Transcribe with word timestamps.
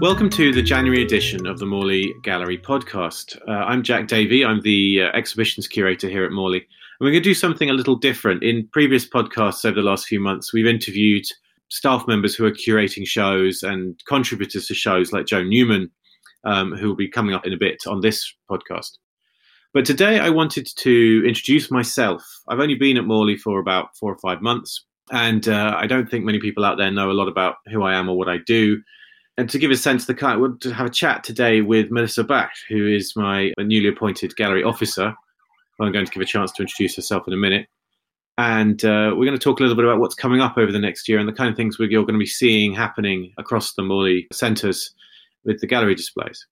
Welcome 0.00 0.30
to 0.30 0.52
the 0.52 0.62
January 0.62 1.02
edition 1.02 1.44
of 1.44 1.58
the 1.58 1.66
Morley 1.66 2.14
Gallery 2.22 2.56
podcast. 2.56 3.36
Uh, 3.48 3.64
I'm 3.64 3.82
Jack 3.82 4.06
Davey. 4.06 4.44
I'm 4.44 4.60
the 4.60 5.02
uh, 5.02 5.16
exhibitions 5.16 5.66
curator 5.66 6.08
here 6.08 6.24
at 6.24 6.30
Morley. 6.30 6.58
And 6.58 6.66
we're 7.00 7.10
going 7.10 7.20
to 7.20 7.28
do 7.28 7.34
something 7.34 7.68
a 7.68 7.72
little 7.72 7.96
different. 7.96 8.44
In 8.44 8.68
previous 8.72 9.08
podcasts 9.08 9.64
over 9.64 9.74
the 9.74 9.82
last 9.82 10.06
few 10.06 10.20
months, 10.20 10.52
we've 10.52 10.68
interviewed 10.68 11.24
staff 11.68 12.06
members 12.06 12.36
who 12.36 12.46
are 12.46 12.52
curating 12.52 13.04
shows 13.08 13.64
and 13.64 14.00
contributors 14.06 14.68
to 14.68 14.74
shows 14.74 15.12
like 15.12 15.26
Joe 15.26 15.42
Newman, 15.42 15.90
um, 16.44 16.76
who 16.76 16.86
will 16.86 16.96
be 16.96 17.08
coming 17.08 17.34
up 17.34 17.44
in 17.44 17.52
a 17.52 17.58
bit 17.58 17.78
on 17.88 18.00
this 18.00 18.32
podcast. 18.48 18.98
But 19.74 19.84
today 19.84 20.20
I 20.20 20.30
wanted 20.30 20.68
to 20.76 21.24
introduce 21.26 21.72
myself. 21.72 22.24
I've 22.48 22.60
only 22.60 22.76
been 22.76 22.98
at 22.98 23.04
Morley 23.04 23.36
for 23.36 23.58
about 23.58 23.96
four 23.96 24.12
or 24.12 24.18
five 24.18 24.42
months, 24.42 24.84
and 25.10 25.48
uh, 25.48 25.74
I 25.76 25.88
don't 25.88 26.08
think 26.08 26.24
many 26.24 26.38
people 26.38 26.64
out 26.64 26.78
there 26.78 26.92
know 26.92 27.10
a 27.10 27.18
lot 27.18 27.26
about 27.26 27.56
who 27.66 27.82
I 27.82 27.94
am 27.94 28.08
or 28.08 28.16
what 28.16 28.28
I 28.28 28.38
do 28.46 28.80
and 29.38 29.48
to 29.50 29.58
give 29.58 29.70
a 29.70 29.76
sense, 29.76 30.02
of 30.02 30.08
the 30.08 30.14
kind, 30.16 30.40
we'll 30.40 30.58
have 30.74 30.86
a 30.86 30.90
chat 30.90 31.22
today 31.22 31.60
with 31.60 31.92
Melissa 31.92 32.24
Bach, 32.24 32.50
who 32.68 32.88
is 32.88 33.14
my 33.14 33.52
newly 33.56 33.88
appointed 33.88 34.34
gallery 34.34 34.64
officer. 34.64 35.14
I'm 35.80 35.92
going 35.92 36.04
to 36.04 36.10
give 36.10 36.20
a 36.20 36.26
chance 36.26 36.50
to 36.52 36.62
introduce 36.62 36.96
herself 36.96 37.22
in 37.28 37.32
a 37.32 37.36
minute. 37.36 37.68
And 38.36 38.84
uh, 38.84 39.14
we're 39.14 39.26
going 39.26 39.38
to 39.38 39.42
talk 39.42 39.60
a 39.60 39.62
little 39.62 39.76
bit 39.76 39.84
about 39.84 40.00
what's 40.00 40.16
coming 40.16 40.40
up 40.40 40.58
over 40.58 40.72
the 40.72 40.80
next 40.80 41.08
year 41.08 41.20
and 41.20 41.28
the 41.28 41.32
kind 41.32 41.48
of 41.48 41.56
things 41.56 41.78
we're, 41.78 41.88
you're 41.88 42.02
going 42.02 42.14
to 42.14 42.18
be 42.18 42.26
seeing 42.26 42.74
happening 42.74 43.32
across 43.38 43.74
the 43.74 43.82
Morley 43.82 44.26
centres 44.32 44.92
with 45.44 45.60
the 45.60 45.68
gallery 45.68 45.94
displays. 45.94 46.44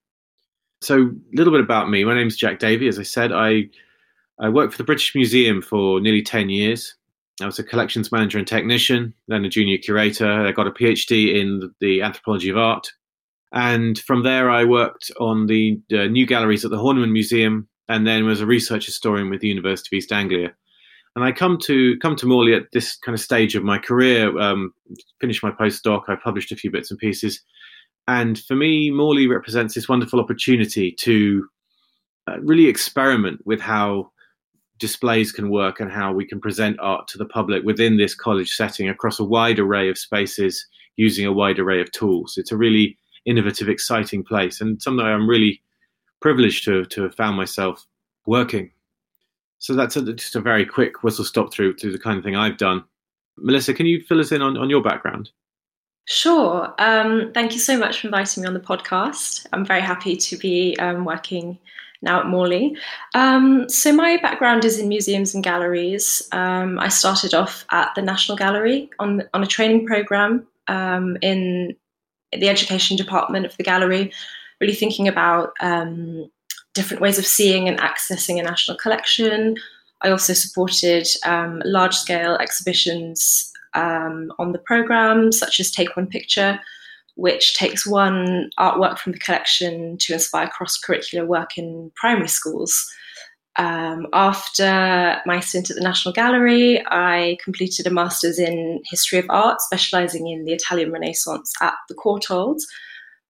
So, 0.81 0.97
a 0.97 1.37
little 1.37 1.53
bit 1.53 1.63
about 1.63 1.91
me. 1.91 2.05
My 2.05 2.15
name 2.15 2.29
is 2.29 2.37
Jack 2.37 2.61
Davey. 2.61 2.87
As 2.87 3.01
I 3.01 3.03
said, 3.03 3.33
I, 3.33 3.65
I 4.39 4.49
worked 4.49 4.73
for 4.73 4.79
the 4.79 4.85
British 4.85 5.13
Museum 5.13 5.61
for 5.61 6.01
nearly 6.01 6.23
10 6.23 6.51
years. 6.51 6.95
I 7.41 7.47
was 7.47 7.59
a 7.59 7.65
collections 7.65 8.11
manager 8.11 8.39
and 8.39 8.47
technician, 8.47 9.13
then 9.29 9.45
a 9.45 9.49
junior 9.49 9.79
curator. 9.79 10.47
I 10.47 10.53
got 10.53 10.67
a 10.67 10.71
PhD 10.71 11.35
in 11.35 11.71
the 11.81 12.03
anthropology 12.03 12.49
of 12.49 12.57
art. 12.57 12.91
And 13.53 13.99
from 13.99 14.23
there, 14.23 14.51
I 14.51 14.65
worked 14.65 15.11
on 15.21 15.47
the 15.47 15.81
uh, 15.93 16.05
new 16.05 16.27
galleries 16.27 16.65
at 16.65 16.71
the 16.71 16.79
Horniman 16.79 17.13
Museum 17.13 17.69
and 17.89 18.07
then 18.07 18.25
was 18.25 18.41
a 18.41 18.47
research 18.47 18.87
historian 18.87 19.31
with 19.31 19.41
the 19.41 19.49
University 19.49 19.95
of 19.95 19.99
East 19.99 20.13
Anglia. 20.13 20.55
And 21.15 21.25
I 21.25 21.33
come 21.33 21.59
to 21.65 21.97
come 21.99 22.17
to 22.17 22.27
Morley 22.27 22.55
at 22.55 22.73
this 22.73 22.97
kind 22.97 23.15
of 23.15 23.21
stage 23.21 23.55
of 23.55 23.65
my 23.65 23.79
career. 23.79 24.39
Um, 24.39 24.75
finished 25.21 25.43
my 25.43 25.51
postdoc. 25.51 26.03
I 26.09 26.17
published 26.17 26.53
a 26.53 26.57
few 26.57 26.71
bits 26.71 26.91
and 26.91 27.01
pieces, 27.01 27.43
and 28.07 28.39
for 28.39 28.55
me, 28.55 28.91
Morley 28.91 29.27
represents 29.27 29.75
this 29.75 29.89
wonderful 29.89 30.21
opportunity 30.21 30.93
to 31.01 31.49
uh, 32.29 32.39
really 32.41 32.67
experiment 32.67 33.41
with 33.47 33.61
how 33.61 34.11
displays 34.79 35.33
can 35.33 35.51
work 35.51 35.81
and 35.81 35.91
how 35.91 36.13
we 36.13 36.27
can 36.27 36.41
present 36.41 36.79
art 36.81 37.09
to 37.09 37.19
the 37.19 37.25
public 37.25 37.65
within 37.65 37.97
this 37.97 38.15
college 38.15 38.51
setting 38.53 38.89
across 38.89 39.19
a 39.19 39.25
wide 39.25 39.59
array 39.59 39.89
of 39.89 39.99
spaces 39.99 40.67
using 40.97 41.27
a 41.27 41.33
wide 41.33 41.59
array 41.59 41.81
of 41.81 41.91
tools. 41.93 42.35
It's 42.37 42.53
a 42.53 42.57
really 42.57 42.97
innovative, 43.25 43.69
exciting 43.69 44.23
place 44.23 44.61
and 44.61 44.81
something 44.81 45.05
I'm 45.05 45.29
really 45.29 45.61
privileged 46.21 46.65
to, 46.65 46.85
to 46.85 47.03
have 47.03 47.15
found 47.15 47.37
myself 47.37 47.87
working. 48.27 48.71
So 49.59 49.75
that's 49.75 49.97
a, 49.97 50.13
just 50.13 50.37
a 50.37 50.41
very 50.41 50.67
quick 50.67 51.03
whistle 51.03 51.25
stop 51.25 51.53
through 51.53 51.75
to 51.77 51.91
the 51.91 51.99
kind 51.99 52.19
of 52.19 52.25
thing 52.25 52.37
I've 52.37 52.59
done. 52.59 52.85
Melissa, 53.39 53.75
can 53.75 53.87
you 53.87 54.03
fill 54.03 54.21
us 54.21 54.33
in 54.33 54.43
on, 54.43 54.57
on 54.57 54.71
your 54.71 54.83
background? 54.83 55.31
Sure. 56.07 56.73
Um, 56.79 57.33
thank 57.35 57.53
you 57.53 57.59
so 57.59 57.77
much 57.77 58.01
for 58.01 58.07
inviting 58.07 58.43
me 58.43 58.47
on 58.47 58.55
the 58.55 58.61
podcast. 58.61 59.47
I'm 59.53 59.65
very 59.65 59.81
happy 59.81 60.17
to 60.17 60.37
be 60.37 60.77
um, 60.79 61.05
working 61.05 61.59
now 62.03 62.21
at 62.21 62.27
Morley. 62.27 62.77
Um, 63.15 63.69
so 63.69 63.93
my 63.93 64.19
background 64.19 64.65
is 64.65 64.79
in 64.79 64.89
museums 64.89 65.35
and 65.35 65.43
galleries. 65.43 66.29
Um, 66.33 66.79
I 66.79 66.89
started 66.89 67.35
off 67.35 67.65
at 67.71 67.95
the 67.95 68.03
National 68.03 68.37
Gallery 68.37 68.91
on 68.99 69.23
on 69.35 69.43
a 69.43 69.47
training 69.47 69.87
program 69.87 70.47
um, 70.69 71.17
in 71.23 71.77
the 72.33 72.49
education 72.49 72.97
department 72.97 73.47
of 73.47 73.57
the 73.57 73.63
gallery, 73.63 74.13
really 74.61 74.75
thinking 74.75 75.09
about 75.09 75.53
um, 75.61 76.31
different 76.75 77.01
ways 77.01 77.19
of 77.19 77.27
seeing 77.27 77.69
and 77.69 77.79
accessing 77.79 78.39
a 78.39 78.43
national 78.43 78.77
collection. 78.77 79.57
I 80.03 80.11
also 80.11 80.35
supported 80.35 81.07
um, 81.25 81.63
large 81.65 81.95
scale 81.95 82.37
exhibitions 82.37 83.51
um, 83.75 84.33
on 84.39 84.53
the 84.53 84.59
program, 84.59 85.33
such 85.33 85.59
as 85.59 85.71
Take 85.71 85.97
One 85.97 86.07
Picture, 86.07 86.61
which 87.17 87.55
takes 87.57 87.87
one 87.87 88.51
artwork 88.59 88.99
from 88.99 89.13
the 89.13 89.19
collection 89.19 89.97
to 89.99 90.13
inspire 90.13 90.49
cross 90.49 90.79
curricular 90.79 91.27
work 91.27 91.59
in 91.59 91.91
primary 91.97 92.29
schools. 92.29 92.87
Um, 93.59 94.07
after 94.13 95.21
my 95.25 95.41
stint 95.41 95.71
at 95.71 95.77
the 95.77 95.83
National 95.83 96.13
Gallery, 96.13 96.85
I 96.89 97.39
completed 97.43 97.87
a 97.87 97.91
master's 97.91 98.39
in 98.39 98.83
history 98.91 99.19
of 99.19 99.27
art, 99.31 99.63
specializing 99.63 100.29
in 100.29 100.45
the 100.45 100.53
Italian 100.53 100.93
Renaissance 100.93 101.53
at 101.63 101.75
the 101.89 101.95
Courtauld. 101.95 102.59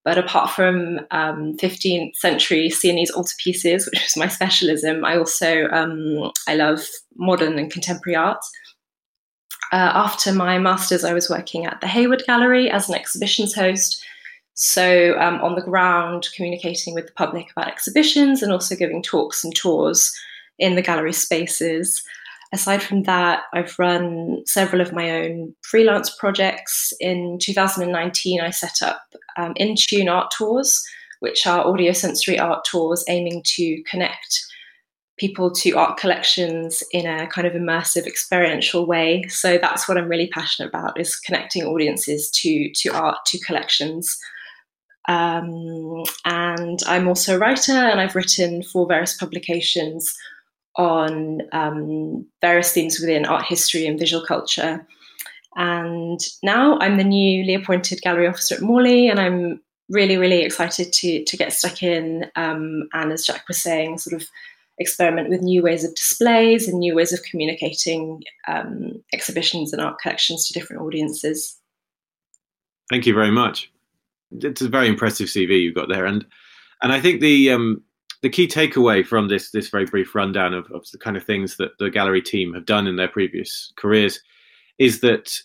But 0.05 0.19
apart 0.19 0.51
from 0.51 1.01
um, 1.13 1.57
15th 1.59 2.17
century 2.17 2.71
Sienese 2.71 3.13
altarpieces, 3.13 3.87
which 3.91 4.03
was 4.03 4.17
my 4.17 4.29
specialism, 4.29 5.05
I 5.05 5.17
also 5.17 5.69
um, 5.69 6.33
I 6.49 6.57
love 6.57 6.85
modern 7.17 7.59
and 7.59 7.71
contemporary 7.71 8.17
art. 8.17 8.43
Uh, 9.73 9.91
after 9.95 10.33
my 10.33 10.59
master's, 10.59 11.05
I 11.05 11.13
was 11.13 11.29
working 11.29 11.67
at 11.67 11.81
the 11.81 11.89
Hayward 11.89 12.23
Gallery 12.27 12.71
as 12.71 12.89
an 12.89 12.95
exhibitions 12.95 13.55
host. 13.55 14.05
So, 14.55 15.19
um, 15.19 15.41
on 15.43 15.55
the 15.55 15.63
ground, 15.63 16.29
communicating 16.35 16.95
with 16.95 17.07
the 17.07 17.13
public 17.13 17.51
about 17.51 17.69
exhibitions 17.69 18.43
and 18.43 18.53
also 18.53 18.75
giving 18.75 19.03
talks 19.03 19.45
and 19.45 19.55
tours 19.55 20.15
in 20.59 20.77
the 20.77 20.83
gallery 20.83 21.13
spaces. 21.13 22.03
Aside 22.53 22.83
from 22.83 23.03
that, 23.03 23.43
I've 23.53 23.79
run 23.79 24.43
several 24.47 24.81
of 24.81 24.93
my 24.93 25.11
own 25.11 25.55
freelance 25.63 26.15
projects. 26.15 26.93
In 27.01 27.39
2019, 27.41 28.41
I 28.41 28.51
set 28.51 28.81
up 28.83 29.03
um, 29.37 29.55
art 30.09 30.31
tours, 30.31 30.83
which 31.21 31.47
are 31.47 31.67
audio 31.67 31.93
sensory 31.93 32.39
art 32.39 32.65
tours 32.65 33.05
aiming 33.09 33.43
to 33.57 33.83
connect 33.83 34.47
people 35.19 35.51
to 35.51 35.73
art 35.73 35.99
collections 35.99 36.83
in 36.93 37.07
a 37.07 37.27
kind 37.29 37.47
of 37.47 37.55
immersive 37.55 38.07
experiential 38.07 38.87
way. 38.87 39.25
So 39.29 39.59
that's 39.59 39.89
what 39.89 39.97
i'm 39.97 40.09
really 40.09 40.29
passionate 40.29 40.69
about 40.69 40.99
is 41.01 41.17
connecting 41.17 41.65
audiences 41.65 42.31
to 42.33 42.71
to 42.75 42.91
art 42.91 43.19
to 43.27 43.39
collections. 43.41 44.17
Um, 45.09 46.03
and 46.25 46.81
i'm 46.87 47.09
also 47.09 47.37
a 47.37 47.39
writer 47.39 47.73
and 47.73 48.01
i've 48.01 48.17
written 48.17 48.63
for 48.63 48.87
various 48.87 49.17
publications 49.17 50.15
on 50.77 51.41
um, 51.53 52.27
various 52.43 52.73
themes 52.73 53.01
within 53.01 53.25
art 53.25 53.47
history 53.47 53.87
and 53.87 53.99
visual 53.99 54.25
culture. 54.25 54.87
And 55.57 56.21
now 56.43 56.79
i'm 56.81 56.99
the 56.99 57.05
newly 57.05 57.55
appointed 57.55 58.03
gallery 58.03 58.27
officer 58.27 58.57
at 58.57 58.61
morley 58.61 59.09
and 59.09 59.19
i'm 59.19 59.63
really 59.89 60.17
really 60.17 60.43
excited 60.43 60.93
to 60.93 61.25
to 61.25 61.37
get 61.37 61.53
stuck 61.53 61.83
in 61.83 62.31
um, 62.35 62.89
and 62.93 63.13
as 63.13 63.25
jack 63.25 63.47
was 63.49 63.63
saying 63.63 63.97
sort 63.97 64.21
of 64.21 64.29
experiment 64.79 65.29
with 65.29 65.41
new 65.41 65.63
ways 65.63 65.85
of 65.85 65.95
displays 65.95 66.69
and 66.69 66.79
new 66.79 66.95
ways 66.95 67.13
of 67.13 67.23
communicating 67.23 68.23
um, 68.47 69.03
exhibitions 69.13 69.73
and 69.73 69.81
art 69.81 69.99
collections 69.99 70.47
to 70.47 70.53
different 70.53 70.83
audiences. 70.83 71.59
Thank 72.91 73.07
you 73.07 73.15
very 73.15 73.31
much. 73.31 73.71
It's 74.33 74.61
a 74.61 74.69
very 74.69 74.89
impressive 74.89 75.29
CV 75.29 75.63
you've 75.63 75.75
got 75.75 75.89
there, 75.89 76.05
and 76.05 76.25
and 76.83 76.93
I 76.93 77.01
think 77.01 77.21
the 77.21 77.51
um, 77.51 77.83
the 78.23 78.31
key 78.31 78.49
takeaway 78.49 79.07
from 79.07 79.29
this 79.29 79.51
this 79.51 79.69
very 79.69 79.87
brief 79.87 80.15
rundown 80.15 80.53
of, 80.53 80.71
of 80.73 80.85
the 80.93 80.99
kind 80.99 81.17
of 81.17 81.25
things 81.25 81.57
that 81.57 81.79
the 81.79 81.91
gallery 81.91 82.23
team 82.23 82.53
have 82.55 82.67
done 82.67 82.87
in 82.87 82.97
their 82.97 83.09
previous 83.09 83.73
careers 83.77 84.21
is 84.79 85.01
that 85.01 85.39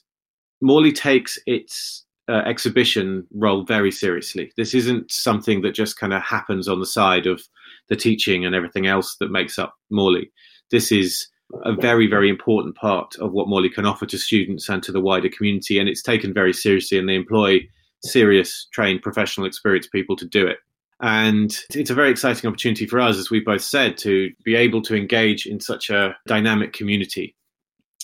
Morley 0.62 0.92
takes 0.92 1.40
its 1.46 2.06
uh, 2.30 2.42
exhibition 2.46 3.26
role 3.34 3.64
very 3.64 3.92
seriously. 3.92 4.52
This 4.58 4.74
isn't 4.74 5.12
something 5.12 5.62
that 5.62 5.74
just 5.74 5.98
kind 5.98 6.14
of 6.14 6.22
happens 6.22 6.68
on 6.68 6.80
the 6.80 6.86
side 6.86 7.28
of 7.28 7.44
the 7.92 7.96
teaching 7.98 8.46
and 8.46 8.56
everything 8.56 8.88
else 8.88 9.18
that 9.20 9.30
makes 9.30 9.60
up 9.60 9.76
Morley. 9.90 10.32
This 10.72 10.94
is 10.94 11.28
a 11.66 11.74
very, 11.74 12.08
very 12.08 12.30
important 12.30 12.74
part 12.78 13.14
of 13.18 13.34
what 13.34 13.50
Morley 13.50 13.70
can 13.70 13.86
offer 13.86 14.06
to 14.06 14.18
students 14.18 14.70
and 14.70 14.82
to 14.84 14.94
the 14.94 15.02
wider 15.02 15.28
community, 15.28 15.78
and 15.78 15.90
it's 15.90 16.02
taken 16.02 16.34
very 16.34 16.54
seriously, 16.54 16.98
and 16.98 17.10
they 17.10 17.16
employ 17.16 17.60
serious, 18.06 18.66
trained, 18.72 19.02
professional, 19.02 19.46
experienced 19.46 19.92
people 19.92 20.16
to 20.16 20.26
do 20.26 20.48
it. 20.48 20.60
And 21.02 21.54
it's 21.74 21.90
a 21.90 21.94
very 21.94 22.10
exciting 22.10 22.48
opportunity 22.48 22.88
for 22.88 23.02
us, 23.02 23.18
as 23.18 23.30
we 23.30 23.42
both 23.42 23.62
said, 23.62 23.98
to 23.98 24.32
be 24.46 24.56
able 24.56 24.82
to 24.84 24.96
engage 24.96 25.46
in 25.46 25.60
such 25.60 25.90
a 25.90 26.16
dynamic 26.28 26.72
community 26.72 27.36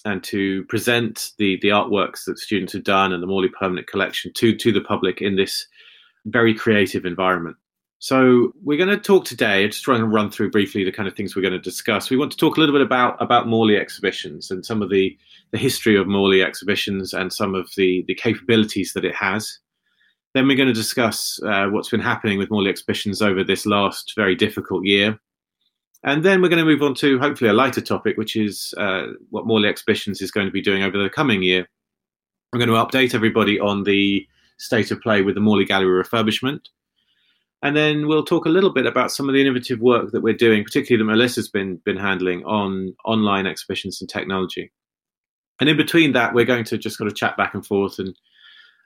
and 0.03 0.21
to 0.25 0.65
present 0.65 1.31
the, 1.37 1.59
the 1.61 1.69
artworks 1.69 2.25
that 2.25 2.39
students 2.39 2.73
have 2.73 2.83
done 2.83 3.13
and 3.13 3.23
the 3.23 3.27
Morley 3.27 3.49
Permanent 3.57 3.87
Collection 3.87 4.33
to, 4.35 4.53
to 4.57 4.73
the 4.73 4.81
public 4.81 5.21
in 5.21 5.37
this 5.37 5.65
very 6.25 6.53
creative 6.53 7.05
environment. 7.05 7.55
So 7.99 8.53
we're 8.63 8.77
going 8.77 8.95
to 8.95 8.97
talk 8.97 9.25
today. 9.25 9.63
I'm 9.63 9.71
Just 9.71 9.83
trying 9.83 10.01
to 10.01 10.05
run 10.05 10.29
through 10.29 10.51
briefly 10.51 10.83
the 10.83 10.91
kind 10.91 11.07
of 11.07 11.15
things 11.15 11.35
we're 11.35 11.41
going 11.41 11.53
to 11.53 11.59
discuss. 11.59 12.09
We 12.09 12.17
want 12.17 12.31
to 12.31 12.37
talk 12.37 12.57
a 12.57 12.59
little 12.59 12.75
bit 12.75 12.85
about 12.85 13.19
about 13.19 13.47
Morley 13.47 13.75
exhibitions 13.75 14.51
and 14.51 14.65
some 14.65 14.81
of 14.81 14.89
the 14.89 15.17
the 15.51 15.57
history 15.57 15.97
of 15.97 16.07
Morley 16.07 16.43
exhibitions 16.43 17.13
and 17.13 17.33
some 17.33 17.55
of 17.55 17.69
the 17.75 18.05
the 18.07 18.13
capabilities 18.13 18.93
that 18.93 19.05
it 19.05 19.15
has. 19.15 19.59
Then 20.35 20.47
we're 20.47 20.57
going 20.57 20.67
to 20.67 20.73
discuss 20.73 21.39
uh, 21.43 21.67
what's 21.67 21.89
been 21.89 21.99
happening 21.99 22.37
with 22.37 22.51
Morley 22.51 22.69
exhibitions 22.69 23.21
over 23.21 23.43
this 23.43 23.65
last 23.65 24.13
very 24.15 24.35
difficult 24.35 24.85
year. 24.85 25.19
And 26.03 26.23
then 26.23 26.41
we're 26.41 26.49
going 26.49 26.63
to 26.63 26.71
move 26.71 26.83
on 26.83 26.93
to 26.95 27.17
hopefully 27.17 27.49
a 27.49 27.53
lighter 27.53 27.81
topic, 27.81 28.17
which 28.17 28.35
is 28.35 28.73
uh, 28.77 29.07
what 29.31 29.47
Morley 29.47 29.67
exhibitions 29.67 30.21
is 30.21 30.29
going 30.29 30.45
to 30.45 30.51
be 30.51 30.61
doing 30.61 30.83
over 30.83 31.01
the 31.01 31.09
coming 31.09 31.41
year. 31.41 31.67
We're 32.53 32.63
going 32.63 32.69
to 32.69 32.75
update 32.75 33.15
everybody 33.15 33.59
on 33.59 33.83
the 33.83 34.27
state 34.59 34.91
of 34.91 35.01
play 35.01 35.23
with 35.23 35.33
the 35.33 35.41
Morley 35.41 35.65
Gallery 35.65 36.03
refurbishment. 36.03 36.59
And 37.63 37.75
then 37.75 38.07
we'll 38.07 38.23
talk 38.23 38.45
a 38.45 38.49
little 38.49 38.71
bit 38.71 38.85
about 38.85 39.11
some 39.11 39.27
of 39.27 39.33
the 39.33 39.41
innovative 39.41 39.79
work 39.79 40.11
that 40.11 40.21
we're 40.21 40.33
doing, 40.35 40.63
particularly 40.63 41.03
that 41.03 41.11
Melissa's 41.11 41.49
been 41.49 41.77
been 41.85 41.97
handling 41.97 42.43
on 42.45 42.95
online 43.03 43.47
exhibitions 43.47 43.99
and 43.99 44.09
technology. 44.09 44.71
And 45.59 45.69
in 45.69 45.77
between 45.77 46.13
that, 46.13 46.33
we're 46.33 46.45
going 46.45 46.65
to 46.65 46.77
just 46.77 46.97
kind 46.99 47.09
of 47.09 47.17
chat 47.17 47.35
back 47.35 47.53
and 47.53 47.65
forth 47.65 47.97
and 47.97 48.15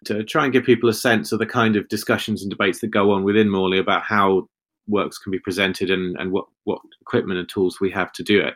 to 0.06 0.24
try 0.24 0.46
and 0.46 0.54
give 0.54 0.64
people 0.64 0.90
a 0.90 0.94
sense 0.94 1.32
of 1.32 1.40
the 1.40 1.46
kind 1.46 1.76
of 1.76 1.88
discussions 1.90 2.42
and 2.42 2.50
debates 2.50 2.80
that 2.80 2.88
go 2.88 3.12
on 3.12 3.24
within 3.24 3.50
Morley 3.50 3.78
about 3.78 4.04
how 4.04 4.48
works 4.88 5.18
can 5.18 5.32
be 5.32 5.40
presented 5.40 5.92
and, 5.92 6.16
and 6.18 6.32
what, 6.32 6.46
what 6.64 6.82
equipment 7.02 7.40
and 7.40 7.48
tools 7.48 7.80
we 7.80 7.92
have 7.92 8.12
to 8.14 8.24
do 8.24 8.40
it. 8.40 8.56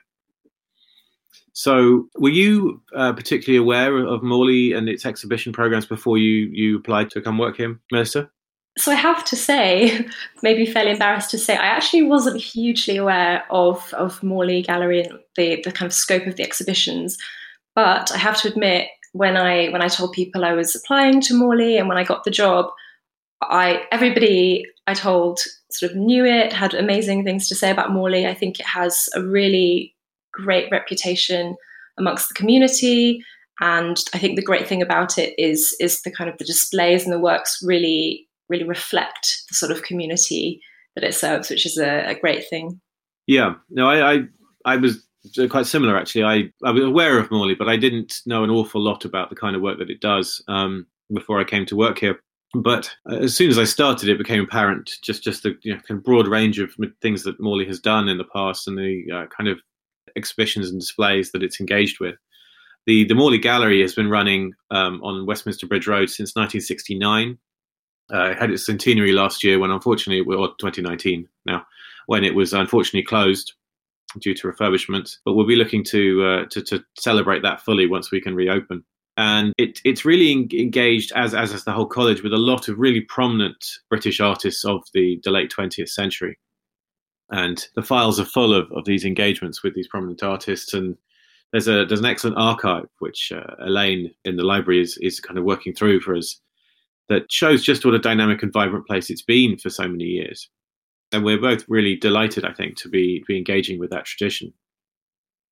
So, 1.53 2.09
were 2.15 2.29
you 2.29 2.81
uh, 2.95 3.13
particularly 3.13 3.57
aware 3.57 3.97
of 3.97 4.23
Morley 4.23 4.73
and 4.73 4.89
its 4.89 5.05
exhibition 5.05 5.53
programs 5.53 5.85
before 5.85 6.17
you, 6.17 6.49
you 6.51 6.77
applied 6.77 7.09
to 7.11 7.21
come 7.21 7.37
work 7.37 7.57
here, 7.57 7.79
Melissa? 7.91 8.29
So, 8.77 8.91
I 8.91 8.95
have 8.95 9.23
to 9.25 9.35
say, 9.35 10.05
maybe 10.43 10.65
fairly 10.65 10.91
embarrassed 10.91 11.31
to 11.31 11.37
say, 11.37 11.55
I 11.55 11.65
actually 11.65 12.03
wasn't 12.03 12.41
hugely 12.41 12.97
aware 12.97 13.43
of, 13.49 13.93
of 13.93 14.21
Morley 14.21 14.61
Gallery 14.61 15.03
and 15.03 15.19
the, 15.37 15.61
the 15.63 15.71
kind 15.71 15.87
of 15.87 15.93
scope 15.93 16.27
of 16.27 16.35
the 16.35 16.43
exhibitions. 16.43 17.17
But 17.73 18.11
I 18.11 18.17
have 18.17 18.39
to 18.41 18.47
admit, 18.47 18.89
when 19.15 19.37
I 19.37 19.69
when 19.69 19.81
I 19.81 19.87
told 19.87 20.11
people 20.11 20.43
I 20.43 20.51
was 20.51 20.75
applying 20.75 21.21
to 21.21 21.33
Morley 21.33 21.77
and 21.77 21.87
when 21.87 21.97
I 21.97 22.03
got 22.03 22.25
the 22.25 22.31
job, 22.31 22.69
I 23.41 23.83
everybody 23.89 24.65
I 24.87 24.93
told 24.93 25.39
sort 25.71 25.93
of 25.93 25.97
knew 25.97 26.25
it, 26.25 26.51
had 26.51 26.73
amazing 26.73 27.23
things 27.23 27.47
to 27.47 27.55
say 27.55 27.71
about 27.71 27.93
Morley. 27.93 28.27
I 28.27 28.33
think 28.33 28.59
it 28.59 28.65
has 28.65 29.07
a 29.15 29.21
really 29.21 29.95
great 30.33 30.69
reputation 30.69 31.55
amongst 31.97 32.27
the 32.27 32.35
community. 32.35 33.23
And 33.61 33.97
I 34.13 34.19
think 34.19 34.35
the 34.35 34.43
great 34.43 34.67
thing 34.67 34.81
about 34.81 35.17
it 35.17 35.33
is 35.37 35.73
is 35.79 36.01
the 36.01 36.11
kind 36.11 36.29
of 36.29 36.37
the 36.37 36.43
displays 36.43 37.05
and 37.05 37.13
the 37.13 37.19
works 37.19 37.63
really 37.63 38.27
really 38.49 38.63
reflect 38.63 39.43
the 39.49 39.55
sort 39.55 39.71
of 39.71 39.83
community 39.83 40.61
that 40.95 41.03
it 41.03 41.13
serves, 41.13 41.49
which 41.49 41.65
is 41.65 41.77
a, 41.77 42.05
a 42.07 42.19
great 42.19 42.47
thing. 42.49 42.79
Yeah, 43.27 43.55
no, 43.69 43.89
I, 43.89 44.13
I 44.13 44.19
I 44.65 44.77
was 44.77 45.05
quite 45.49 45.65
similar 45.65 45.97
actually. 45.97 46.23
I, 46.23 46.43
I 46.63 46.71
was 46.71 46.83
aware 46.83 47.17
of 47.19 47.31
Morley, 47.31 47.55
but 47.55 47.69
I 47.69 47.77
didn't 47.77 48.21
know 48.25 48.43
an 48.43 48.49
awful 48.49 48.81
lot 48.81 49.05
about 49.05 49.29
the 49.29 49.35
kind 49.35 49.55
of 49.55 49.61
work 49.61 49.79
that 49.79 49.89
it 49.89 50.01
does 50.01 50.43
um, 50.47 50.85
before 51.13 51.39
I 51.39 51.43
came 51.43 51.65
to 51.67 51.75
work 51.75 51.99
here. 51.99 52.19
But 52.53 52.89
as 53.09 53.35
soon 53.35 53.49
as 53.49 53.57
I 53.57 53.65
started, 53.65 54.07
it 54.07 54.17
became 54.17 54.41
apparent 54.41 54.91
just 55.01 55.23
just 55.23 55.43
the 55.43 55.57
you 55.63 55.73
know, 55.73 55.81
kind 55.81 55.97
of 55.97 56.03
broad 56.03 56.27
range 56.27 56.59
of 56.59 56.73
things 57.01 57.23
that 57.23 57.39
Morley 57.39 57.65
has 57.65 57.79
done 57.79 58.07
in 58.07 58.17
the 58.17 58.23
past 58.23 58.67
and 58.67 58.77
the 58.77 59.03
uh, 59.13 59.25
kind 59.27 59.49
of 59.49 59.59
exhibitions 60.15 60.69
and 60.69 60.79
displays 60.79 61.31
that 61.31 61.43
it's 61.43 61.59
engaged 61.59 61.99
with. 61.99 62.15
The 62.85 63.03
the 63.05 63.15
Morley 63.15 63.39
Gallery 63.39 63.81
has 63.81 63.93
been 63.93 64.09
running 64.09 64.53
um, 64.71 65.01
on 65.03 65.25
Westminster 65.25 65.67
Bridge 65.67 65.87
Road 65.87 66.09
since 66.09 66.35
1969. 66.35 67.37
Uh, 68.11 68.35
had 68.35 68.51
its 68.51 68.65
centenary 68.65 69.11
last 69.11 69.43
year 69.43 69.57
when, 69.57 69.71
unfortunately, 69.71 70.21
or 70.35 70.49
2019 70.59 71.27
now, 71.47 71.65
when 72.05 72.23
it 72.23 72.35
was 72.35 72.53
unfortunately 72.53 73.03
closed 73.03 73.53
due 74.19 74.35
to 74.35 74.47
refurbishment. 74.47 75.17
But 75.25 75.33
we'll 75.33 75.47
be 75.47 75.55
looking 75.55 75.83
to 75.85 76.23
uh, 76.23 76.45
to, 76.51 76.61
to, 76.63 76.83
celebrate 76.99 77.41
that 77.41 77.61
fully 77.61 77.87
once 77.87 78.11
we 78.11 78.21
can 78.21 78.35
reopen. 78.35 78.83
And 79.17 79.53
it, 79.57 79.79
it's 79.85 80.05
really 80.05 80.31
engaged, 80.31 81.13
as, 81.15 81.33
as 81.33 81.63
the 81.63 81.71
whole 81.71 81.87
college, 81.87 82.21
with 82.21 82.33
a 82.33 82.37
lot 82.37 82.67
of 82.67 82.77
really 82.77 83.01
prominent 83.01 83.57
British 83.89 84.19
artists 84.19 84.65
of 84.65 84.83
the, 84.93 85.19
the 85.23 85.31
late 85.31 85.49
20th 85.49 85.89
century. 85.89 86.37
And 87.31 87.65
the 87.75 87.81
files 87.81 88.19
are 88.19 88.25
full 88.25 88.53
of, 88.53 88.69
of 88.73 88.85
these 88.85 89.05
engagements 89.05 89.63
with 89.63 89.73
these 89.73 89.87
prominent 89.87 90.21
artists. 90.21 90.73
And 90.73 90.97
there's 91.51 91.67
a 91.67 91.85
there's 91.85 92.01
an 92.01 92.05
excellent 92.05 92.37
archive 92.37 92.87
which 92.99 93.31
uh, 93.31 93.55
Elaine 93.65 94.11
in 94.25 94.35
the 94.35 94.43
library 94.43 94.81
is 94.81 94.97
is 95.01 95.19
kind 95.19 95.39
of 95.39 95.45
working 95.45 95.73
through 95.73 96.01
for 96.01 96.15
us 96.15 96.39
that 97.09 97.31
shows 97.31 97.63
just 97.63 97.85
what 97.85 97.93
a 97.93 97.99
dynamic 97.99 98.41
and 98.43 98.53
vibrant 98.53 98.87
place 98.87 99.09
it's 99.09 99.21
been 99.21 99.57
for 99.57 99.69
so 99.69 99.87
many 99.87 100.05
years 100.05 100.49
and 101.11 101.23
we're 101.23 101.39
both 101.39 101.63
really 101.67 101.95
delighted, 101.95 102.45
I 102.45 102.53
think, 102.53 102.75
to 102.77 102.89
be 102.89 103.23
be 103.27 103.37
engaging 103.37 103.79
with 103.79 103.89
that 103.91 104.05
tradition. 104.05 104.53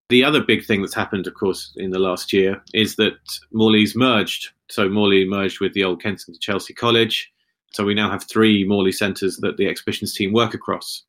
The 0.09 0.23
other 0.23 0.43
big 0.43 0.65
thing 0.65 0.81
that's 0.81 0.93
happened, 0.93 1.25
of 1.27 1.33
course, 1.33 1.73
in 1.77 1.91
the 1.91 1.99
last 1.99 2.33
year 2.33 2.61
is 2.73 2.97
that 2.97 3.13
Morley's 3.51 3.95
merged. 3.95 4.49
So 4.69 4.89
Morley 4.89 5.25
merged 5.25 5.61
with 5.61 5.73
the 5.73 5.83
old 5.83 6.01
Kensington 6.01 6.39
Chelsea 6.41 6.73
College. 6.73 7.31
So 7.71 7.85
we 7.85 7.93
now 7.93 8.11
have 8.11 8.25
three 8.25 8.65
Morley 8.67 8.91
centres 8.91 9.37
that 9.37 9.57
the 9.57 9.67
exhibitions 9.67 10.13
team 10.13 10.33
work 10.33 10.53
across, 10.53 11.03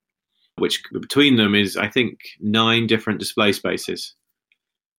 which 0.56 0.82
between 0.92 1.36
them 1.36 1.54
is, 1.54 1.76
I 1.76 1.88
think, 1.88 2.20
nine 2.40 2.86
different 2.86 3.18
display 3.18 3.52
spaces 3.52 4.14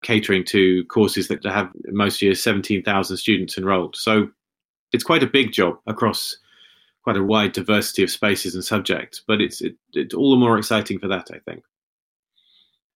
catering 0.04 0.44
to 0.44 0.84
courses 0.86 1.30
that 1.30 1.44
have 1.46 1.72
most 1.88 2.22
years 2.22 2.44
17,000 2.44 3.18
students 3.18 3.58
enrolled. 3.58 3.96
So 3.96 4.28
it's 4.92 5.04
quite 5.04 5.24
a 5.24 5.28
big 5.28 5.52
job 5.52 5.78
across 5.88 6.38
quite 7.04 7.18
a 7.18 7.24
wide 7.24 7.52
diversity 7.52 8.04
of 8.04 8.10
spaces 8.10 8.56
and 8.56 8.64
subjects, 8.64 9.22
but 9.26 9.40
it's 9.40 9.62
it, 9.62 9.76
it's 9.94 10.14
all 10.14 10.32
the 10.32 10.40
more 10.40 10.58
exciting 10.58 11.00
for 11.00 11.08
that, 11.08 11.30
I 11.32 11.40
think. 11.40 11.64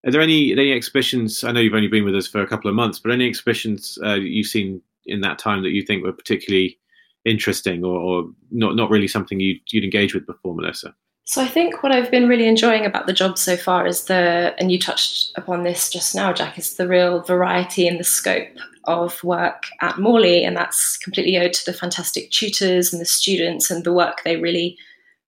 Are 0.06 0.12
there 0.12 0.22
any 0.22 0.52
any 0.52 0.72
exhibitions? 0.72 1.44
I 1.44 1.52
know 1.52 1.60
you've 1.60 1.74
only 1.74 1.88
been 1.88 2.06
with 2.06 2.16
us 2.16 2.28
for 2.28 2.42
a 2.42 2.48
couple 2.48 2.70
of 2.70 2.76
months, 2.76 3.00
but 3.00 3.12
any 3.12 3.28
exhibitions 3.28 4.00
uh, 4.04 4.16
you've 4.16 4.48
seen 4.48 4.82
in 5.06 5.22
that 5.22 5.40
time 5.40 5.64
that 5.64 5.72
you 5.72 5.84
think 5.84 6.04
were 6.04 6.14
particularly 6.14 6.80
interesting, 7.26 7.84
or, 7.84 8.00
or 8.00 8.30
not 8.52 8.76
not 8.76 8.90
really 8.90 9.08
something 9.08 9.40
you'd, 9.40 9.62
you'd 9.72 9.84
engage 9.84 10.14
with 10.14 10.26
before, 10.26 10.56
Melissa? 10.56 10.96
So 11.30 11.44
I 11.44 11.48
think 11.48 11.84
what 11.84 11.92
I've 11.92 12.10
been 12.10 12.28
really 12.28 12.48
enjoying 12.48 12.88
about 12.88 13.06
the 13.06 13.14
job 13.14 13.38
so 13.38 13.56
far 13.56 13.86
is 13.86 14.06
the, 14.06 14.56
and 14.58 14.72
you 14.72 14.80
touched 14.80 15.32
upon 15.36 15.62
this 15.62 15.92
just 15.92 16.16
now, 16.16 16.34
Jack, 16.34 16.58
is 16.58 16.74
the 16.74 16.88
real 16.88 17.22
variety 17.22 17.88
and 17.88 18.00
the 18.00 18.04
scope 18.04 18.48
of 18.86 19.24
work 19.24 19.68
at 19.82 20.00
Morley, 20.00 20.44
and 20.44 20.58
that's 20.58 20.98
completely 20.98 21.38
owed 21.38 21.54
to 21.54 21.66
the 21.68 21.78
fantastic 21.78 22.32
tutors 22.32 22.92
and 22.92 23.00
the 23.00 23.06
students 23.06 23.70
and 23.70 23.84
the 23.84 23.94
work 23.94 24.24
they 24.26 24.38
really 24.38 24.76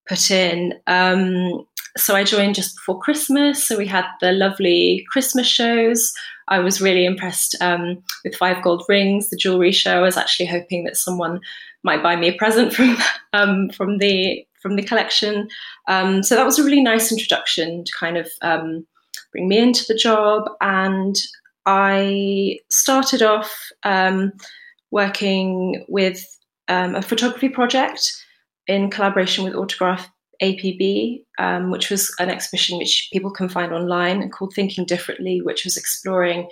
put 0.09 0.31
in. 0.31 0.73
Um, 0.87 1.67
so 1.95 2.15
I 2.15 2.23
joined 2.23 2.55
just 2.55 2.77
before 2.77 2.99
Christmas, 2.99 3.63
so 3.63 3.77
we 3.77 3.85
had 3.85 4.05
the 4.21 4.31
lovely 4.31 5.05
Christmas 5.11 5.45
shows. 5.45 6.11
I 6.47 6.57
was 6.57 6.81
really 6.81 7.05
impressed 7.05 7.55
um, 7.61 8.01
with 8.23 8.33
Five 8.33 8.63
Gold 8.63 8.83
Rings, 8.89 9.29
the 9.29 9.37
jewelry 9.37 9.71
show. 9.71 9.97
I 9.97 10.01
was 10.01 10.17
actually 10.17 10.47
hoping 10.47 10.83
that 10.85 10.97
someone 10.97 11.41
might 11.83 12.01
buy 12.01 12.15
me 12.15 12.29
a 12.29 12.37
present 12.37 12.73
from 12.73 12.97
um, 13.33 13.69
from 13.69 13.99
the 13.99 14.43
from 14.61 14.75
the 14.75 14.83
collection. 14.83 15.49
Um, 15.87 16.23
so 16.23 16.35
that 16.35 16.45
was 16.45 16.59
a 16.59 16.63
really 16.63 16.81
nice 16.81 17.11
introduction 17.11 17.83
to 17.83 17.91
kind 17.99 18.17
of 18.17 18.29
um, 18.41 18.85
bring 19.31 19.47
me 19.47 19.57
into 19.57 19.85
the 19.87 19.95
job. 19.95 20.49
And 20.61 21.15
I 21.65 22.59
started 22.69 23.21
off 23.21 23.53
um, 23.83 24.33
working 24.91 25.85
with 25.87 26.25
um, 26.67 26.95
a 26.95 27.01
photography 27.01 27.49
project 27.49 28.11
in 28.67 28.89
collaboration 28.89 29.43
with 29.43 29.55
Autograph 29.55 30.09
ABP, 30.41 31.23
um, 31.37 31.69
which 31.69 31.89
was 31.89 32.13
an 32.19 32.29
exhibition 32.29 32.77
which 32.77 33.09
people 33.13 33.31
can 33.31 33.47
find 33.47 33.73
online 33.73 34.29
called 34.29 34.53
Thinking 34.53 34.85
Differently, 34.85 35.41
which 35.41 35.63
was 35.63 35.77
exploring 35.77 36.49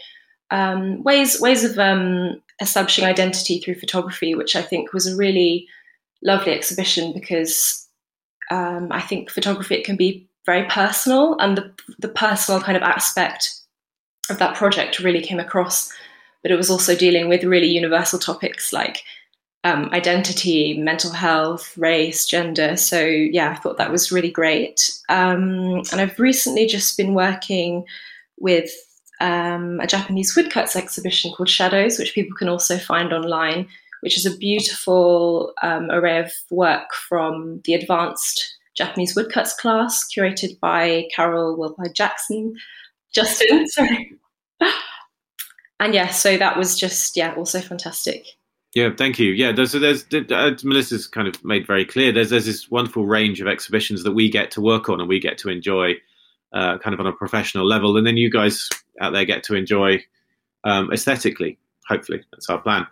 um, 0.52 1.04
ways 1.04 1.40
ways 1.40 1.64
of 1.64 1.78
establishing 2.62 3.06
identity 3.06 3.60
through 3.60 3.76
photography, 3.76 4.36
which 4.36 4.56
I 4.56 4.62
think 4.62 4.94
was 4.94 5.08
a 5.08 5.16
really 5.16 5.68
lovely 6.24 6.54
exhibition 6.54 7.14
because 7.14 7.88
um, 8.50 8.88
I 8.92 9.02
think 9.02 9.30
photography 9.30 9.76
it 9.76 9.86
can 9.86 9.96
be 9.96 10.28
very 10.46 10.68
personal, 10.68 11.38
and 11.40 11.58
the 11.58 11.74
the 12.00 12.08
personal 12.08 12.62
kind 12.62 12.78
of 12.78 12.84
aspect 12.84 13.54
of 14.30 14.40
that 14.40 14.56
project 14.56 15.00
really 15.00 15.22
came 15.22 15.40
across. 15.40 15.92
But 16.42 16.52
it 16.52 16.56
was 16.56 16.70
also 16.70 16.96
dealing 16.96 17.28
with 17.28 17.44
really 17.44 17.68
universal 17.68 18.18
topics 18.18 18.72
like 18.72 19.04
um, 19.64 19.90
identity, 19.92 20.78
mental 20.78 21.12
health, 21.12 21.78
race, 21.78 22.26
gender. 22.26 22.78
So 22.78 23.04
yeah, 23.06 23.52
I 23.52 23.56
thought 23.56 23.78
that 23.78 23.92
was 23.92 24.12
really 24.12 24.32
great. 24.32 24.98
Um, 25.10 25.84
and 25.92 26.00
I've 26.00 26.18
recently 26.18 26.66
just 26.66 26.96
been 26.96 27.14
working 27.14 27.86
with 28.40 28.72
um, 29.20 29.80
a 29.82 29.88
Japanese 29.88 30.36
woodcuts 30.36 30.76
exhibition 30.76 31.34
called 31.34 31.50
Shadows, 31.50 32.00
which 32.00 32.16
people 32.16 32.38
can 32.38 32.48
also 32.48 32.78
find 32.78 33.12
online, 33.12 33.68
which 34.02 34.18
is 34.18 34.26
a 34.26 34.38
beautiful 34.38 35.54
um, 35.62 35.90
array 35.92 36.20
of 36.20 36.32
work 36.52 36.94
from 36.94 37.62
the 37.66 37.74
advanced 37.74 38.58
Japanese 38.76 39.16
woodcuts 39.16 39.54
class, 39.58 40.06
curated 40.16 40.60
by 40.60 41.08
Carol 41.16 41.58
Wilpide 41.58 41.94
Jackson. 41.94 42.56
Justin, 43.14 43.68
sorry 43.70 44.20
and 45.80 45.94
yeah, 45.94 46.10
so 46.10 46.38
that 46.38 46.58
was 46.58 46.78
just 46.78 47.16
yeah, 47.16 47.34
also 47.36 47.62
fantastic. 47.62 48.28
Yeah, 48.76 48.90
thank 48.96 49.18
you. 49.18 49.32
Yeah, 49.32 49.52
there's, 49.52 49.72
there's 49.72 50.06
uh, 50.14 50.52
Melissa's 50.64 51.08
kind 51.08 51.28
of 51.28 51.44
made 51.44 51.66
very 51.66 51.86
clear. 51.86 52.12
There's 52.12 52.30
there's 52.30 52.46
this 52.46 52.70
wonderful 52.70 53.06
range 53.06 53.42
of 53.42 53.48
exhibitions 53.48 54.04
that 54.04 54.12
we 54.12 54.30
get 54.30 54.52
to 54.52 54.62
work 54.62 54.90
on 54.90 55.00
and 55.00 55.10
we 55.10 55.20
get 55.20 55.38
to 55.40 55.50
enjoy, 55.50 55.94
uh, 56.54 56.78
kind 56.78 56.94
of 56.94 57.00
on 57.00 57.08
a 57.08 57.14
professional 57.14 57.66
level, 57.66 57.98
and 57.98 58.06
then 58.06 58.18
you 58.18 58.30
guys 58.30 58.70
out 59.02 59.14
there 59.14 59.26
get 59.26 59.44
to 59.44 59.56
enjoy 59.56 60.04
um, 60.66 60.92
aesthetically. 60.92 61.58
Hopefully, 61.88 62.24
that's 62.32 62.50
our 62.50 62.60
plan. 62.60 62.86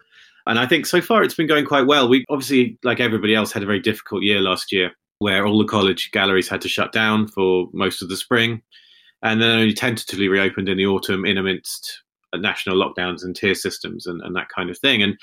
And 0.47 0.59
I 0.59 0.65
think 0.65 0.85
so 0.85 1.01
far 1.01 1.23
it's 1.23 1.35
been 1.35 1.47
going 1.47 1.65
quite 1.65 1.87
well. 1.87 2.07
We 2.07 2.25
obviously, 2.29 2.77
like 2.83 2.99
everybody 2.99 3.35
else, 3.35 3.51
had 3.51 3.63
a 3.63 3.67
very 3.67 3.79
difficult 3.79 4.23
year 4.23 4.39
last 4.41 4.71
year, 4.71 4.91
where 5.19 5.45
all 5.45 5.57
the 5.57 5.65
college 5.65 6.11
galleries 6.11 6.47
had 6.47 6.61
to 6.61 6.69
shut 6.69 6.91
down 6.91 7.27
for 7.27 7.67
most 7.73 8.01
of 8.01 8.09
the 8.09 8.17
spring 8.17 8.61
and 9.23 9.41
then 9.41 9.51
only 9.51 9.73
tentatively 9.73 10.27
reopened 10.27 10.69
in 10.69 10.77
the 10.77 10.85
autumn 10.85 11.25
in 11.25 11.37
amidst 11.37 12.03
national 12.35 12.77
lockdowns 12.77 13.23
and 13.23 13.35
tier 13.35 13.55
systems 13.55 14.05
and, 14.05 14.21
and 14.21 14.35
that 14.35 14.49
kind 14.49 14.69
of 14.69 14.77
thing. 14.77 15.01
And 15.01 15.17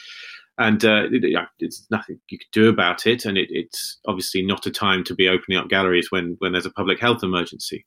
and 0.57 0.85
uh, 0.85 1.07
it, 1.11 1.25
it's 1.59 1.85
nothing 1.91 2.21
you 2.29 2.39
could 2.39 2.47
do 2.53 2.69
about 2.69 3.07
it. 3.07 3.25
And 3.25 3.37
it, 3.37 3.49
it's 3.51 3.99
obviously 4.07 4.41
not 4.43 4.67
a 4.67 4.71
time 4.71 5.03
to 5.05 5.15
be 5.15 5.29
opening 5.29 5.59
up 5.59 5.69
galleries 5.69 6.11
when 6.11 6.37
when 6.39 6.53
there's 6.53 6.67
a 6.67 6.71
public 6.71 7.01
health 7.01 7.23
emergency. 7.23 7.85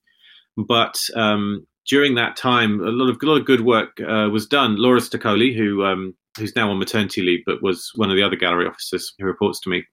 But 0.58 0.98
um, 1.15 1.65
during 1.88 2.15
that 2.15 2.36
time, 2.36 2.79
a 2.82 2.91
lot 2.91 3.10
of 3.10 3.17
a 3.22 3.25
lot 3.25 3.38
of 3.38 3.46
good 3.46 3.62
work 3.62 4.00
uh, 4.01 4.29
was 4.32 4.46
done. 4.46 4.75
Laura 4.77 5.00
Stoccoli, 5.00 5.56
who 5.56 5.86
um, 5.86 6.13
who's 6.38 6.56
now 6.56 6.70
on 6.70 6.79
maternity 6.79 7.22
leave, 7.22 7.44
but 7.46 7.63
was 7.63 7.91
one 7.96 8.10
of 8.10 8.15
the 8.15 8.24
other 8.24 8.36
gallery 8.36 8.67
officers 8.67 9.13
who 9.17 9.25
reports 9.25 9.60
to 9.62 9.70
me. 9.70 9.84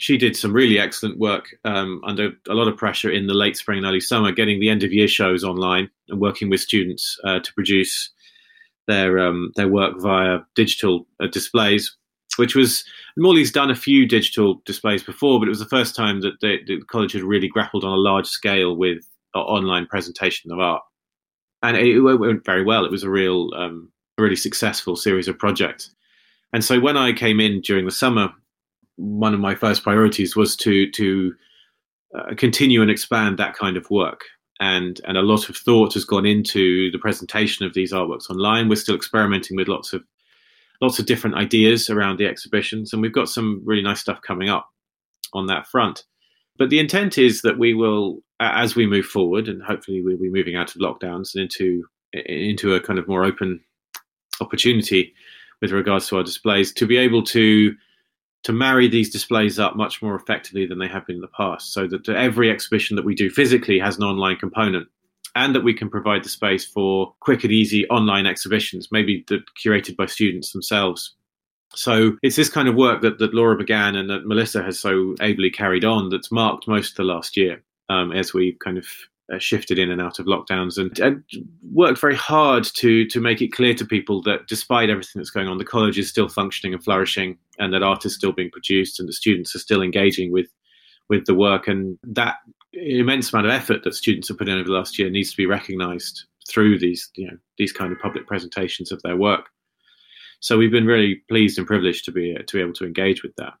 She 0.00 0.16
did 0.16 0.36
some 0.36 0.52
really 0.52 0.78
excellent 0.78 1.18
work 1.18 1.46
um, 1.64 2.00
under 2.04 2.30
a 2.48 2.54
lot 2.54 2.68
of 2.68 2.76
pressure 2.76 3.10
in 3.10 3.26
the 3.26 3.34
late 3.34 3.56
spring 3.56 3.78
and 3.78 3.86
early 3.86 4.00
summer, 4.00 4.30
getting 4.30 4.60
the 4.60 4.68
end 4.68 4.84
of 4.84 4.92
year 4.92 5.08
shows 5.08 5.42
online 5.42 5.90
and 6.08 6.20
working 6.20 6.48
with 6.48 6.60
students 6.60 7.18
uh, 7.24 7.40
to 7.40 7.54
produce 7.54 8.10
their 8.86 9.18
um, 9.18 9.52
their 9.56 9.68
work 9.68 10.00
via 10.00 10.38
digital 10.54 11.06
uh, 11.20 11.26
displays 11.26 11.96
which 12.38 12.54
was 12.54 12.84
Morley's 13.18 13.50
done 13.50 13.70
a 13.70 13.74
few 13.74 14.06
digital 14.06 14.62
displays 14.64 15.02
before, 15.02 15.40
but 15.40 15.46
it 15.46 15.50
was 15.50 15.58
the 15.58 15.64
first 15.66 15.96
time 15.96 16.20
that 16.20 16.40
the, 16.40 16.58
the 16.66 16.80
college 16.82 17.12
had 17.12 17.24
really 17.24 17.48
grappled 17.48 17.84
on 17.84 17.92
a 17.92 17.96
large 17.96 18.26
scale 18.26 18.76
with 18.76 19.04
uh, 19.34 19.40
online 19.40 19.86
presentation 19.86 20.52
of 20.52 20.60
art, 20.60 20.82
and 21.62 21.76
it, 21.76 22.00
went 22.00 22.44
very 22.44 22.64
well. 22.64 22.84
It 22.84 22.90
was 22.90 23.04
a 23.04 23.10
real, 23.10 23.50
um, 23.54 23.90
really 24.16 24.36
successful 24.36 24.96
series 24.96 25.28
of 25.28 25.38
projects. 25.38 25.94
And 26.52 26.64
so 26.64 26.80
when 26.80 26.96
I 26.96 27.12
came 27.12 27.40
in 27.40 27.60
during 27.60 27.84
the 27.84 27.90
summer, 27.90 28.30
one 28.96 29.34
of 29.34 29.40
my 29.40 29.54
first 29.54 29.82
priorities 29.82 30.34
was 30.34 30.56
to 30.56 30.90
to 30.90 31.34
uh, 32.16 32.34
continue 32.36 32.82
and 32.82 32.90
expand 32.90 33.38
that 33.38 33.54
kind 33.54 33.76
of 33.76 33.88
work. 33.90 34.22
And 34.60 35.00
and 35.06 35.16
a 35.16 35.22
lot 35.22 35.48
of 35.48 35.56
thought 35.56 35.94
has 35.94 36.04
gone 36.04 36.26
into 36.26 36.90
the 36.90 36.98
presentation 36.98 37.64
of 37.64 37.74
these 37.74 37.92
artworks 37.92 38.30
online. 38.30 38.68
We're 38.68 38.76
still 38.76 38.96
experimenting 38.96 39.56
with 39.56 39.68
lots 39.68 39.92
of 39.92 40.02
lots 40.80 40.98
of 40.98 41.06
different 41.06 41.36
ideas 41.36 41.90
around 41.90 42.18
the 42.18 42.26
exhibitions, 42.26 42.92
and 42.92 43.02
we've 43.02 43.12
got 43.12 43.28
some 43.28 43.62
really 43.64 43.82
nice 43.82 44.00
stuff 44.00 44.20
coming 44.22 44.48
up 44.48 44.68
on 45.32 45.46
that 45.46 45.66
front. 45.66 46.04
But 46.58 46.70
the 46.70 46.80
intent 46.80 47.18
is 47.18 47.42
that 47.42 47.58
we 47.58 47.72
will, 47.72 48.22
as 48.40 48.74
we 48.74 48.86
move 48.86 49.06
forward, 49.06 49.48
and 49.48 49.62
hopefully 49.62 50.02
we'll 50.02 50.18
be 50.18 50.30
moving 50.30 50.56
out 50.56 50.74
of 50.74 50.80
lockdowns 50.80 51.34
and 51.34 51.42
into 51.44 51.84
into 52.12 52.74
a 52.74 52.80
kind 52.80 52.98
of 52.98 53.06
more 53.06 53.24
open 53.24 53.60
opportunity 54.40 55.14
with 55.60 55.72
regards 55.72 56.08
to 56.08 56.16
our 56.16 56.22
displays, 56.22 56.72
to 56.72 56.86
be 56.86 56.96
able 56.96 57.22
to 57.22 57.74
to 58.44 58.52
marry 58.52 58.88
these 58.88 59.10
displays 59.10 59.58
up 59.58 59.76
much 59.76 60.00
more 60.00 60.14
effectively 60.14 60.64
than 60.64 60.78
they 60.78 60.88
have 60.88 61.06
been 61.06 61.16
in 61.16 61.22
the 61.22 61.28
past, 61.28 61.72
so 61.72 61.86
that 61.86 62.08
every 62.08 62.50
exhibition 62.50 62.96
that 62.96 63.04
we 63.04 63.14
do 63.14 63.28
physically 63.30 63.78
has 63.78 63.96
an 63.96 64.04
online 64.04 64.36
component 64.36 64.88
and 65.34 65.54
that 65.54 65.64
we 65.64 65.74
can 65.74 65.90
provide 65.90 66.24
the 66.24 66.28
space 66.28 66.64
for 66.64 67.14
quick 67.20 67.44
and 67.44 67.52
easy 67.52 67.86
online 67.88 68.26
exhibitions, 68.26 68.88
maybe 68.90 69.24
curated 69.62 69.96
by 69.96 70.06
students 70.06 70.52
themselves. 70.52 71.14
So 71.74 72.16
it's 72.22 72.36
this 72.36 72.48
kind 72.48 72.68
of 72.68 72.74
work 72.74 73.02
that, 73.02 73.18
that 73.18 73.34
Laura 73.34 73.56
began 73.56 73.94
and 73.94 74.08
that 74.10 74.26
Melissa 74.26 74.62
has 74.62 74.78
so 74.78 75.14
ably 75.20 75.50
carried 75.50 75.84
on 75.84 76.08
that's 76.08 76.32
marked 76.32 76.66
most 76.66 76.90
of 76.90 76.96
the 76.96 77.04
last 77.04 77.36
year 77.36 77.62
um, 77.88 78.12
as 78.12 78.32
we 78.32 78.56
kind 78.64 78.78
of 78.78 78.86
uh, 79.32 79.38
shifted 79.38 79.78
in 79.78 79.90
and 79.90 80.00
out 80.00 80.18
of 80.18 80.26
lockdowns 80.26 80.78
and, 80.78 80.98
and, 81.00 81.22
worked 81.70 82.00
very 82.00 82.16
hard 82.16 82.64
to 82.64 83.06
to 83.08 83.20
make 83.20 83.42
it 83.42 83.52
clear 83.52 83.74
to 83.74 83.84
people 83.84 84.22
that 84.22 84.46
despite 84.48 84.88
everything 84.88 85.20
that's 85.20 85.30
going 85.30 85.46
on, 85.46 85.58
the 85.58 85.64
college 85.64 85.98
is 85.98 86.08
still 86.08 86.28
functioning 86.30 86.72
and 86.72 86.82
flourishing, 86.82 87.36
and 87.58 87.74
that 87.74 87.82
art 87.82 88.06
is 88.06 88.14
still 88.14 88.32
being 88.32 88.50
produced, 88.50 88.98
and 88.98 89.06
the 89.06 89.12
students 89.12 89.54
are 89.54 89.58
still 89.58 89.82
engaging 89.82 90.32
with 90.32 90.46
with 91.10 91.26
the 91.26 91.34
work, 91.34 91.68
and 91.68 91.98
that 92.02 92.36
immense 92.72 93.32
amount 93.32 93.46
of 93.46 93.52
effort 93.52 93.84
that 93.84 93.94
students 93.94 94.28
have 94.28 94.38
put 94.38 94.48
in 94.48 94.56
over 94.56 94.68
the 94.68 94.74
last 94.74 94.98
year 94.98 95.10
needs 95.10 95.30
to 95.30 95.36
be 95.36 95.46
recognised 95.46 96.24
through 96.48 96.78
these 96.78 97.10
you 97.14 97.26
know 97.26 97.36
these 97.58 97.72
kind 97.72 97.92
of 97.92 97.98
public 97.98 98.26
presentations 98.26 98.90
of 98.90 99.02
their 99.02 99.16
work. 99.16 99.50
So 100.40 100.56
we've 100.56 100.70
been 100.70 100.86
really 100.86 101.16
pleased 101.28 101.58
and 101.58 101.66
privileged 101.66 102.04
to 102.06 102.12
be 102.12 102.34
to 102.34 102.56
be 102.56 102.60
able 102.60 102.74
to 102.74 102.86
engage 102.86 103.22
with 103.22 103.34
that. 103.36 103.54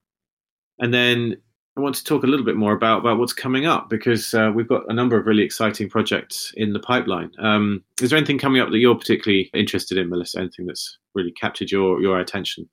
And 0.78 0.94
then 0.94 1.36
I 1.76 1.80
want 1.80 1.94
to 1.94 2.04
talk 2.04 2.24
a 2.24 2.26
little 2.26 2.44
bit 2.44 2.56
more 2.56 2.72
about, 2.72 3.00
about 3.00 3.18
what's 3.18 3.32
coming 3.32 3.64
up 3.64 3.88
because 3.88 4.34
uh, 4.34 4.50
we've 4.52 4.68
got 4.68 4.82
a 4.88 4.92
number 4.92 5.16
of 5.16 5.26
really 5.26 5.44
exciting 5.44 5.88
projects 5.88 6.52
in 6.56 6.72
the 6.72 6.80
pipeline. 6.80 7.30
Um, 7.38 7.84
is 8.02 8.10
there 8.10 8.16
anything 8.16 8.38
coming 8.38 8.60
up 8.60 8.70
that 8.70 8.78
you're 8.78 8.96
particularly 8.96 9.48
interested 9.54 9.96
in, 9.96 10.08
Melissa? 10.08 10.40
Anything 10.40 10.66
that's 10.66 10.98
really 11.14 11.32
captured 11.32 11.70
your 11.70 12.02
your 12.02 12.18
attention? 12.18 12.68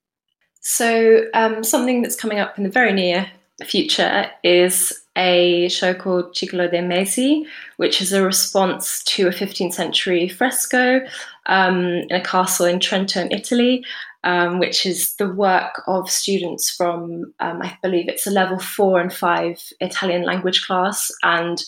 So 0.61 1.25
um, 1.35 1.63
something 1.63 2.01
that's 2.01 2.15
coming 2.15 2.39
up 2.39 2.57
in 2.57 2.63
the 2.63 2.69
very 2.69 2.93
near 2.93 3.29
future 3.63 4.29
is 4.43 4.91
a 5.15 5.69
show 5.69 5.93
called 5.93 6.33
Ciclo 6.33 6.69
dei 6.69 6.81
Mesi, 6.81 7.45
which 7.77 8.01
is 8.01 8.11
a 8.11 8.21
response 8.21 9.01
to 9.03 9.27
a 9.27 9.31
15th 9.31 9.73
century 9.73 10.27
fresco 10.27 10.99
um, 11.45 11.85
in 11.85 12.11
a 12.11 12.21
castle 12.21 12.65
in 12.65 12.79
Trento, 12.79 13.21
in 13.23 13.31
Italy, 13.31 13.85
um, 14.25 14.59
which 14.59 14.85
is 14.85 15.15
the 15.15 15.31
work 15.31 15.83
of 15.87 16.09
students 16.09 16.69
from, 16.69 17.33
um, 17.39 17.61
I 17.61 17.77
believe 17.81 18.09
it's 18.09 18.27
a 18.27 18.31
level 18.31 18.59
four 18.59 18.99
and 18.99 19.13
five 19.13 19.61
Italian 19.79 20.23
language 20.23 20.65
class. 20.65 21.09
And 21.23 21.63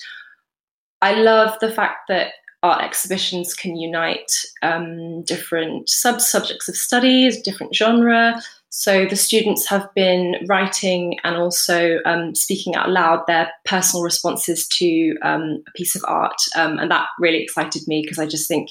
I 1.01 1.13
love 1.13 1.57
the 1.61 1.71
fact 1.71 2.09
that 2.09 2.33
art 2.63 2.83
exhibitions 2.83 3.53
can 3.53 3.77
unite 3.77 4.31
um, 4.61 5.21
different 5.23 5.87
sub 5.87 6.19
subjects 6.19 6.67
of 6.67 6.75
studies, 6.75 7.41
different 7.41 7.73
genre, 7.73 8.41
so 8.79 9.07
the 9.07 9.15
students 9.15 9.67
have 9.69 9.91
been 9.95 10.35
writing 10.47 11.17
and 11.23 11.35
also 11.35 11.97
um, 12.05 12.35
speaking 12.35 12.75
out 12.75 12.91
loud 12.91 13.23
their 13.25 13.49
personal 13.65 14.03
responses 14.03 14.67
to 14.67 15.17
um, 15.23 15.63
a 15.67 15.71
piece 15.71 15.95
of 15.95 16.05
art, 16.07 16.39
um, 16.55 16.77
and 16.77 16.91
that 16.91 17.07
really 17.19 17.41
excited 17.41 17.87
me 17.87 18.03
because 18.03 18.19
I 18.19 18.27
just 18.27 18.47
think 18.47 18.69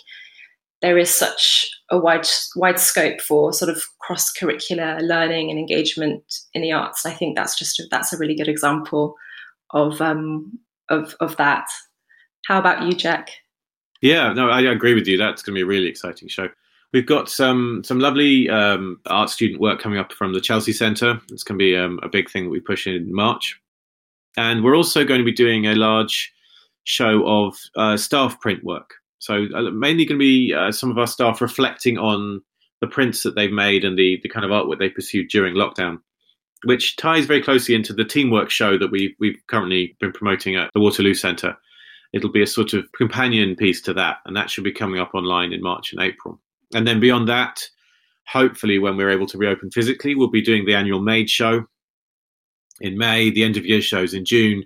there 0.80 0.96
is 0.96 1.12
such 1.12 1.68
a 1.90 1.98
wide 1.98 2.24
wide 2.54 2.78
scope 2.78 3.20
for 3.20 3.52
sort 3.52 3.68
of 3.68 3.82
cross 3.98 4.32
curricular 4.32 5.02
learning 5.02 5.50
and 5.50 5.58
engagement 5.58 6.22
in 6.54 6.62
the 6.62 6.70
arts. 6.70 7.04
I 7.04 7.10
think 7.10 7.36
that's 7.36 7.58
just 7.58 7.80
a, 7.80 7.88
that's 7.90 8.12
a 8.12 8.16
really 8.16 8.36
good 8.36 8.46
example 8.46 9.16
of 9.72 10.00
um, 10.00 10.56
of 10.88 11.16
of 11.18 11.36
that. 11.38 11.66
How 12.46 12.60
about 12.60 12.84
you, 12.84 12.92
Jack? 12.92 13.30
Yeah, 14.02 14.32
no, 14.34 14.50
I 14.50 14.60
agree 14.60 14.94
with 14.94 15.08
you. 15.08 15.18
That's 15.18 15.42
going 15.42 15.56
to 15.56 15.58
be 15.58 15.62
a 15.62 15.66
really 15.66 15.88
exciting 15.88 16.28
show. 16.28 16.48
We've 16.92 17.06
got 17.06 17.28
some 17.28 17.82
some 17.84 17.98
lovely 17.98 18.48
um, 18.48 19.00
art 19.06 19.30
student 19.30 19.60
work 19.60 19.80
coming 19.80 19.98
up 19.98 20.12
from 20.12 20.32
the 20.32 20.40
Chelsea 20.40 20.72
Centre. 20.72 21.20
It's 21.30 21.42
going 21.42 21.58
to 21.58 21.62
be 21.62 21.76
um, 21.76 21.98
a 22.02 22.08
big 22.08 22.30
thing 22.30 22.44
that 22.44 22.50
we 22.50 22.60
push 22.60 22.86
in 22.86 23.14
March, 23.14 23.60
and 24.36 24.62
we're 24.62 24.76
also 24.76 25.04
going 25.04 25.20
to 25.20 25.24
be 25.24 25.32
doing 25.32 25.66
a 25.66 25.74
large 25.74 26.32
show 26.84 27.26
of 27.26 27.58
uh, 27.76 27.96
staff 27.96 28.40
print 28.40 28.64
work. 28.64 28.94
So 29.18 29.46
uh, 29.54 29.70
mainly 29.72 30.04
going 30.04 30.18
to 30.18 30.24
be 30.24 30.54
uh, 30.54 30.70
some 30.70 30.90
of 30.90 30.98
our 30.98 31.06
staff 31.06 31.40
reflecting 31.40 31.98
on 31.98 32.42
the 32.80 32.86
prints 32.86 33.22
that 33.24 33.34
they've 33.34 33.52
made 33.52 33.84
and 33.84 33.98
the 33.98 34.20
the 34.22 34.28
kind 34.28 34.44
of 34.44 34.52
artwork 34.52 34.78
they 34.78 34.88
pursued 34.88 35.28
during 35.28 35.54
lockdown, 35.54 35.98
which 36.64 36.96
ties 36.96 37.26
very 37.26 37.42
closely 37.42 37.74
into 37.74 37.92
the 37.92 38.04
teamwork 38.04 38.50
show 38.50 38.78
that 38.78 38.90
we 38.90 39.16
we've 39.18 39.42
currently 39.48 39.96
been 40.00 40.12
promoting 40.12 40.56
at 40.56 40.70
the 40.74 40.80
Waterloo 40.80 41.14
Centre. 41.14 41.56
It'll 42.12 42.30
be 42.30 42.42
a 42.42 42.46
sort 42.46 42.72
of 42.72 42.90
companion 42.92 43.56
piece 43.56 43.80
to 43.82 43.94
that, 43.94 44.18
and 44.24 44.36
that 44.36 44.48
should 44.48 44.64
be 44.64 44.72
coming 44.72 45.00
up 45.00 45.14
online 45.14 45.52
in 45.52 45.60
March 45.60 45.92
and 45.92 46.00
April. 46.00 46.40
And 46.74 46.86
then 46.86 47.00
beyond 47.00 47.28
that, 47.28 47.62
hopefully, 48.26 48.78
when 48.78 48.96
we're 48.96 49.10
able 49.10 49.26
to 49.26 49.38
reopen 49.38 49.70
physically, 49.70 50.14
we'll 50.14 50.28
be 50.28 50.42
doing 50.42 50.64
the 50.64 50.74
annual 50.74 51.00
Made 51.00 51.30
show 51.30 51.64
in 52.80 52.98
May, 52.98 53.30
the 53.30 53.44
end 53.44 53.56
of 53.56 53.64
year 53.64 53.80
shows 53.80 54.14
in 54.14 54.24
June. 54.24 54.64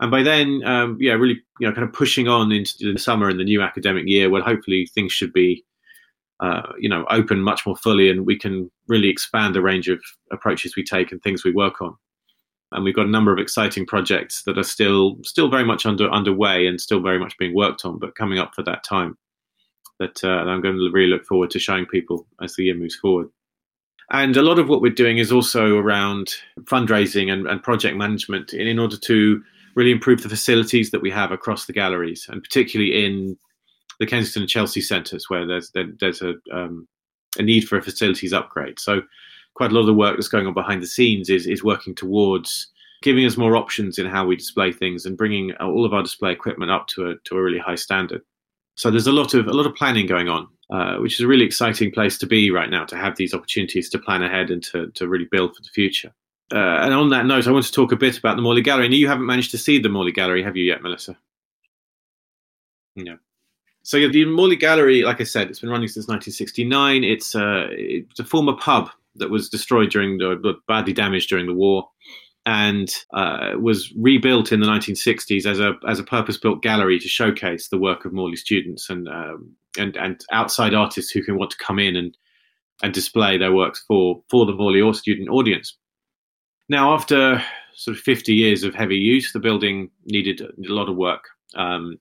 And 0.00 0.10
by 0.10 0.22
then, 0.22 0.62
um, 0.64 0.98
yeah, 1.00 1.12
really, 1.12 1.40
you 1.58 1.66
know, 1.66 1.74
kind 1.74 1.86
of 1.86 1.92
pushing 1.92 2.28
on 2.28 2.52
into 2.52 2.92
the 2.92 2.98
summer 2.98 3.28
and 3.28 3.40
the 3.40 3.44
new 3.44 3.62
academic 3.62 4.04
year, 4.06 4.28
where 4.28 4.42
hopefully 4.42 4.88
things 4.94 5.12
should 5.12 5.32
be, 5.32 5.64
uh, 6.40 6.72
you 6.78 6.88
know, 6.88 7.06
open 7.10 7.40
much 7.40 7.66
more 7.66 7.76
fully, 7.76 8.10
and 8.10 8.26
we 8.26 8.38
can 8.38 8.70
really 8.88 9.08
expand 9.08 9.54
the 9.54 9.62
range 9.62 9.88
of 9.88 10.00
approaches 10.32 10.76
we 10.76 10.84
take 10.84 11.12
and 11.12 11.22
things 11.22 11.44
we 11.44 11.52
work 11.52 11.80
on. 11.80 11.94
And 12.72 12.84
we've 12.84 12.96
got 12.96 13.06
a 13.06 13.10
number 13.10 13.32
of 13.32 13.38
exciting 13.38 13.86
projects 13.86 14.42
that 14.42 14.58
are 14.58 14.64
still 14.64 15.16
still 15.22 15.48
very 15.48 15.64
much 15.64 15.86
under 15.86 16.10
underway 16.10 16.66
and 16.66 16.80
still 16.80 17.00
very 17.00 17.18
much 17.18 17.38
being 17.38 17.54
worked 17.54 17.84
on, 17.84 17.98
but 17.98 18.16
coming 18.16 18.38
up 18.38 18.54
for 18.54 18.62
that 18.64 18.84
time 18.84 19.16
that, 19.98 20.22
uh, 20.24 20.28
I'm 20.28 20.60
going 20.60 20.76
to 20.76 20.90
really 20.92 21.10
look 21.10 21.24
forward 21.24 21.50
to 21.50 21.58
showing 21.58 21.86
people 21.86 22.26
as 22.42 22.54
the 22.54 22.64
year 22.64 22.74
moves 22.74 22.96
forward. 22.96 23.28
And 24.10 24.36
a 24.36 24.42
lot 24.42 24.58
of 24.58 24.68
what 24.68 24.80
we're 24.80 24.92
doing 24.92 25.18
is 25.18 25.32
also 25.32 25.76
around 25.76 26.34
fundraising 26.62 27.32
and, 27.32 27.46
and 27.46 27.62
project 27.62 27.96
management 27.96 28.52
in, 28.52 28.66
in, 28.66 28.78
order 28.78 28.96
to 28.96 29.42
really 29.74 29.90
improve 29.90 30.22
the 30.22 30.28
facilities 30.28 30.92
that 30.92 31.02
we 31.02 31.10
have 31.10 31.32
across 31.32 31.66
the 31.66 31.72
galleries, 31.72 32.26
and 32.30 32.42
particularly 32.42 33.04
in 33.04 33.36
the 33.98 34.06
Kensington 34.06 34.42
and 34.42 34.50
Chelsea 34.50 34.80
centres, 34.80 35.28
where 35.28 35.44
there's 35.44 35.70
there, 35.72 35.88
there's 35.98 36.22
a 36.22 36.34
um, 36.52 36.86
a 37.38 37.42
need 37.42 37.62
for 37.62 37.76
a 37.76 37.82
facilities 37.82 38.32
upgrade. 38.32 38.78
So, 38.78 39.02
quite 39.54 39.72
a 39.72 39.74
lot 39.74 39.80
of 39.80 39.86
the 39.86 39.94
work 39.94 40.16
that's 40.16 40.28
going 40.28 40.46
on 40.46 40.54
behind 40.54 40.82
the 40.82 40.86
scenes 40.86 41.28
is 41.28 41.46
is 41.46 41.64
working 41.64 41.94
towards 41.94 42.68
giving 43.02 43.26
us 43.26 43.36
more 43.36 43.56
options 43.56 43.98
in 43.98 44.06
how 44.06 44.26
we 44.26 44.36
display 44.36 44.72
things 44.72 45.04
and 45.04 45.18
bringing 45.18 45.52
all 45.56 45.84
of 45.84 45.92
our 45.92 46.02
display 46.02 46.32
equipment 46.32 46.70
up 46.70 46.86
to 46.88 47.10
a 47.10 47.14
to 47.24 47.36
a 47.36 47.42
really 47.42 47.58
high 47.58 47.74
standard. 47.74 48.22
So 48.76 48.90
there's 48.90 49.06
a 49.06 49.12
lot 49.12 49.34
of 49.34 49.46
a 49.46 49.52
lot 49.52 49.66
of 49.66 49.74
planning 49.74 50.06
going 50.06 50.28
on, 50.28 50.48
uh, 50.70 50.96
which 50.96 51.14
is 51.14 51.20
a 51.20 51.26
really 51.26 51.44
exciting 51.44 51.90
place 51.90 52.18
to 52.18 52.26
be 52.26 52.50
right 52.50 52.70
now 52.70 52.84
to 52.84 52.96
have 52.96 53.16
these 53.16 53.34
opportunities 53.34 53.88
to 53.90 53.98
plan 53.98 54.22
ahead 54.22 54.50
and 54.50 54.62
to 54.64 54.90
to 54.92 55.08
really 55.08 55.26
build 55.30 55.56
for 55.56 55.62
the 55.62 55.70
future. 55.70 56.12
Uh, 56.52 56.78
and 56.80 56.94
on 56.94 57.08
that 57.10 57.26
note, 57.26 57.46
I 57.46 57.50
want 57.50 57.64
to 57.64 57.72
talk 57.72 57.90
a 57.90 57.96
bit 57.96 58.18
about 58.18 58.36
the 58.36 58.42
Morley 58.42 58.62
Gallery. 58.62 58.86
And 58.86 58.94
you 58.94 59.08
haven't 59.08 59.26
managed 59.26 59.50
to 59.50 59.58
see 59.58 59.78
the 59.78 59.88
Morley 59.88 60.12
Gallery, 60.12 60.42
have 60.42 60.56
you 60.56 60.64
yet, 60.64 60.82
Melissa? 60.82 61.16
No. 62.94 63.18
So 63.82 64.08
the 64.08 64.24
Morley 64.26 64.56
Gallery, 64.56 65.02
like 65.02 65.20
I 65.20 65.24
said, 65.24 65.48
it's 65.48 65.60
been 65.60 65.70
running 65.70 65.88
since 65.88 66.06
1969. 66.06 67.04
It's, 67.04 67.34
uh, 67.34 67.66
it's 67.70 68.20
a 68.20 68.24
former 68.24 68.54
pub 68.54 68.90
that 69.16 69.30
was 69.30 69.48
destroyed 69.48 69.90
during 69.90 70.18
the 70.18 70.54
badly 70.68 70.92
damaged 70.92 71.28
during 71.28 71.46
the 71.46 71.54
war 71.54 71.88
and 72.46 72.94
uh, 73.12 73.50
was 73.60 73.92
rebuilt 74.00 74.52
in 74.52 74.60
the 74.60 74.66
1960s 74.66 75.46
as 75.46 75.58
a 75.58 75.72
as 75.86 75.98
a 75.98 76.04
purpose 76.04 76.38
built 76.38 76.62
gallery 76.62 76.98
to 76.98 77.08
showcase 77.08 77.68
the 77.68 77.78
work 77.78 78.04
of 78.04 78.12
Morley 78.12 78.36
students 78.36 78.88
and 78.88 79.08
um, 79.08 79.52
and 79.76 79.96
and 79.96 80.24
outside 80.32 80.72
artists 80.72 81.10
who 81.10 81.22
can 81.22 81.36
want 81.36 81.50
to 81.50 81.56
come 81.58 81.80
in 81.80 81.96
and 81.96 82.16
and 82.82 82.94
display 82.94 83.36
their 83.36 83.52
works 83.52 83.84
for 83.86 84.22
for 84.30 84.46
the 84.46 84.52
Morley 84.52 84.80
or 84.80 84.94
student 84.94 85.28
audience. 85.28 85.76
Now, 86.68 86.94
after 86.94 87.42
sort 87.74 87.96
of 87.96 88.02
50 88.02 88.32
years 88.32 88.62
of 88.64 88.74
heavy 88.74 88.96
use, 88.96 89.32
the 89.32 89.40
building 89.40 89.90
needed 90.04 90.40
a 90.40 90.72
lot 90.72 90.88
of 90.88 90.96
work. 90.96 91.24
Um, 91.54 91.98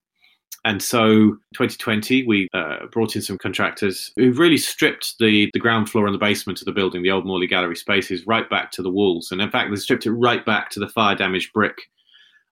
and 0.66 0.82
so 0.82 1.38
2020, 1.54 2.26
we 2.26 2.50
uh, 2.52 2.88
brought 2.92 3.16
in 3.16 3.22
some 3.22 3.38
contractors 3.38 4.12
who've 4.16 4.40
really 4.40 4.58
stripped 4.58 5.14
the, 5.20 5.48
the 5.54 5.60
ground 5.60 5.92
floor 5.92 6.08
and 6.08 6.16
the 6.16 6.20
basement 6.20 6.60
of 6.60 6.66
the 6.66 6.72
building, 6.72 7.04
the 7.04 7.12
old 7.12 7.24
Morley 7.24 7.46
Gallery 7.46 7.76
spaces, 7.76 8.26
right 8.26 8.50
back 8.50 8.72
to 8.72 8.82
the 8.82 8.90
walls. 8.90 9.32
And 9.32 9.42
in 9.42 9.52
fact, 9.52 9.70
they 9.70 9.76
stripped 9.76 10.08
it 10.08 10.12
right 10.12 10.44
back 10.44 10.72
to 10.72 10.80
the 10.80 10.90
fire 10.90 11.16
damaged 11.16 11.54
brick 11.54 11.78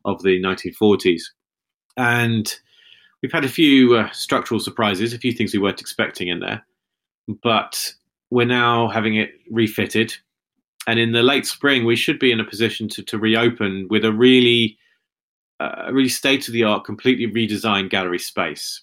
of 0.05 0.21
the 0.21 0.39
1940s. 0.39 1.23
And 1.97 2.53
we've 3.23 3.31
had 3.31 3.45
a 3.45 3.49
few 3.49 3.95
uh, 3.95 4.11
structural 4.11 4.59
surprises, 4.59 5.11
a 5.11 5.17
few 5.17 5.31
things 5.31 5.51
we 5.51 5.59
weren't 5.59 5.81
expecting 5.81 6.27
in 6.27 6.39
there. 6.39 6.63
But 7.41 7.93
we're 8.29 8.45
now 8.45 8.89
having 8.89 9.15
it 9.15 9.31
refitted. 9.49 10.13
And 10.85 10.99
in 10.99 11.13
the 11.13 11.23
late 11.23 11.47
spring, 11.47 11.83
we 11.83 11.95
should 11.95 12.19
be 12.19 12.31
in 12.31 12.39
a 12.39 12.45
position 12.45 12.89
to, 12.89 13.01
to 13.05 13.17
reopen 13.17 13.87
with 13.89 14.05
a 14.05 14.13
really 14.13 14.77
a 15.59 15.93
really 15.93 16.09
state 16.09 16.47
of 16.47 16.53
the 16.53 16.63
art, 16.63 16.85
completely 16.85 17.27
redesigned 17.27 17.89
gallery 17.89 18.19
space 18.19 18.81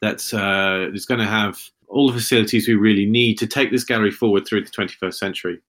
that's 0.00 0.34
uh, 0.34 0.90
is 0.92 1.06
going 1.06 1.20
to 1.20 1.26
have 1.26 1.58
all 1.88 2.08
the 2.08 2.14
facilities 2.14 2.66
we 2.66 2.74
really 2.74 3.06
need 3.06 3.38
to 3.38 3.46
take 3.46 3.70
this 3.70 3.84
gallery 3.84 4.10
forward 4.10 4.46
through 4.46 4.64
the 4.64 4.70
21st 4.70 5.14
century 5.14 5.60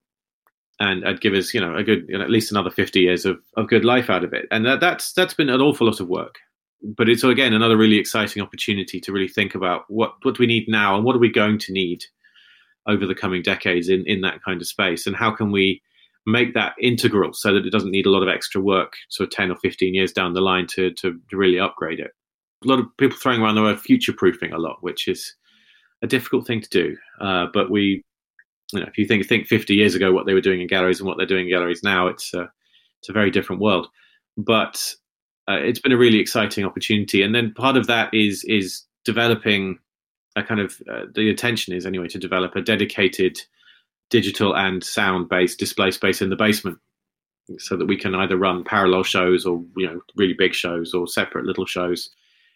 and, 0.80 1.22
give 1.22 1.34
us, 1.34 1.54
you 1.54 1.62
know, 1.62 1.76
a 1.76 1.84
good, 1.84 2.06
you 2.10 2.18
know, 2.18 2.24
at 2.24 2.30
least 2.30 2.52
another 2.52 2.70
50 2.70 3.00
years 3.00 3.26
of, 3.26 3.40
of 3.56 3.70
good 3.70 3.86
life 3.86 4.10
out 4.10 4.24
of 4.24 4.34
it. 4.34 4.46
And 4.52 4.66
that, 4.66 4.82
that's 4.82 5.14
that's 5.14 5.34
been 5.34 5.50
an 5.50 5.62
awful 5.62 5.88
lot 5.88 6.00
of 6.00 6.10
work. 6.10 6.36
But 6.84 7.10
it's 7.10 7.24
again 7.24 7.54
another 7.54 7.78
really 7.78 7.98
exciting 7.98 8.44
opportunity 8.44 9.00
to 9.00 9.12
really 9.12 9.28
think 9.28 9.56
about 9.56 9.86
what 9.88 10.16
what 10.24 10.36
do 10.36 10.42
we 10.42 10.48
need 10.48 10.68
now 10.68 10.96
and 10.96 11.04
what 11.06 11.16
are 11.16 11.20
we 11.20 11.32
going 11.32 11.58
to 11.60 11.72
need 11.72 12.04
over 12.88 13.06
the 13.06 13.16
coming 13.16 13.42
decades 13.42 13.90
in 13.90 14.06
in 14.06 14.22
that 14.22 14.44
kind 14.44 14.62
of 14.62 14.68
space 14.68 15.08
and 15.08 15.16
how 15.16 15.32
can 15.32 15.52
we 15.52 15.82
make 16.26 16.54
that 16.54 16.74
integral 16.82 17.34
so 17.34 17.54
that 17.54 17.66
it 17.66 17.72
doesn't 17.72 17.92
need 17.92 18.06
a 18.06 18.10
lot 18.10 18.24
of 18.24 18.30
extra 18.30 18.60
work 18.60 18.94
sort 19.10 19.28
of 19.28 19.36
10 19.36 19.52
or 19.52 19.56
15 19.58 19.94
years 19.94 20.12
down 20.12 20.34
the 20.34 20.42
line 20.42 20.68
to, 20.68 20.92
to, 20.92 21.20
to 21.30 21.38
really 21.38 21.60
upgrade 21.60 22.00
it. 22.00 22.12
A 22.64 22.68
lot 22.68 22.80
of 22.80 22.86
people 22.98 23.18
throwing 23.18 23.42
around 23.42 23.56
the 23.56 23.62
word 23.62 23.80
future 23.80 24.14
proofing 24.14 24.52
a 24.52 24.58
lot, 24.58 24.78
which 24.82 25.08
is 25.08 25.36
a 26.02 26.08
difficult 26.08 26.48
thing 26.48 26.62
to 26.62 26.70
do. 26.70 26.98
Uh, 27.22 27.46
but 27.54 27.70
we, 27.70 28.04
you 28.74 28.80
know, 28.80 28.88
if 28.88 28.98
you 28.98 29.06
think 29.06 29.28
think 29.28 29.48
50 29.48 29.76
years 29.76 29.94
ago 29.94 30.12
what 30.12 30.26
they 30.26 30.34
were 30.34 30.42
doing 30.42 30.62
in 30.62 30.68
galleries 30.68 31.00
and 31.00 31.08
what 31.08 31.18
they're 31.18 31.28
doing 31.28 31.46
in 31.46 31.52
galleries 31.52 31.84
now, 31.84 32.08
it's 32.08 32.34
a, 32.34 32.50
it's 33.00 33.10
a 33.10 33.14
very 33.14 33.30
different 33.30 33.62
world. 33.62 33.88
But 34.38 34.96
uh, 35.48 35.60
it's 35.62 35.80
been 35.80 35.92
a 35.92 35.98
really 35.98 36.20
exciting 36.20 36.66
opportunity. 36.66 37.22
And 37.22 37.36
then 37.36 37.54
part 37.54 37.78
of 37.78 37.88
that 37.88 38.14
is 38.14 38.44
is 38.46 38.84
developing 39.04 39.78
a 40.36 40.44
kind 40.44 40.60
of 40.60 40.82
uh, 40.92 41.06
the 41.14 41.30
intention 41.30 41.74
is 41.74 41.86
anyway 41.86 42.08
to 42.08 42.18
develop 42.18 42.56
a 42.56 42.62
dedicated 42.62 43.38
digital 44.10 44.56
and 44.56 44.84
sound 44.84 45.30
based 45.30 45.60
display 45.60 45.92
space 45.92 46.22
in 46.22 46.30
the 46.30 46.36
basement 46.36 46.78
so 47.58 47.78
that 47.78 47.88
we 47.88 47.98
can 47.98 48.16
either 48.16 48.38
run 48.38 48.64
parallel 48.64 49.04
shows 49.04 49.46
or 49.46 49.64
you 49.78 49.86
know 49.86 50.00
really 50.16 50.36
big 50.38 50.54
shows 50.54 50.94
or 50.94 51.08
separate 51.08 51.46
little 51.46 51.66
shows 51.66 52.10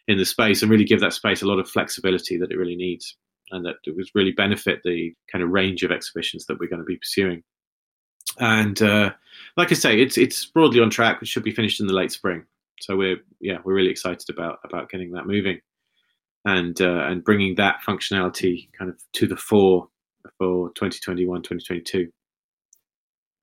in 0.08 0.18
the 0.18 0.26
space 0.26 0.62
and 0.62 0.72
really 0.72 0.86
give 0.86 1.02
that 1.02 1.14
space 1.14 1.42
a 1.42 1.46
lot 1.46 1.60
of 1.60 1.70
flexibility 1.70 2.38
that 2.38 2.52
it 2.52 2.58
really 2.58 2.76
needs 2.76 3.16
and 3.52 3.66
that 3.66 3.76
it 3.86 3.96
would 3.96 4.08
really 4.16 4.32
benefit 4.32 4.82
the 4.84 5.14
kind 5.32 5.44
of 5.44 5.50
range 5.50 5.84
of 5.84 5.92
exhibitions 5.92 6.46
that 6.46 6.60
we're 6.60 6.70
going 6.70 6.82
to 6.82 6.86
be 6.86 6.98
pursuing. 6.98 7.44
And 8.40 8.80
uh, 8.82 9.12
like 9.58 9.72
i 9.72 9.76
say 9.76 10.00
it's 10.00 10.18
it's 10.18 10.46
broadly 10.46 10.80
on 10.80 10.90
track. 10.90 11.20
It 11.22 11.28
should 11.28 11.44
be 11.44 11.54
finished 11.54 11.80
in 11.80 11.88
the 11.88 11.94
late 11.94 12.12
spring. 12.12 12.44
So 12.82 12.96
we're 12.96 13.18
yeah 13.40 13.58
we're 13.64 13.74
really 13.74 13.92
excited 13.92 14.30
about 14.30 14.60
about 14.64 14.90
getting 14.90 15.12
that 15.12 15.28
moving 15.28 15.60
and 16.46 16.80
uh, 16.82 17.06
and 17.08 17.24
bringing 17.24 17.56
that 17.56 17.80
functionality 17.88 18.70
kind 18.78 18.90
of 18.90 19.00
to 19.14 19.28
the 19.28 19.36
fore 19.36 19.90
for 20.38 20.70
2021, 20.70 21.42
2022. 21.42 22.12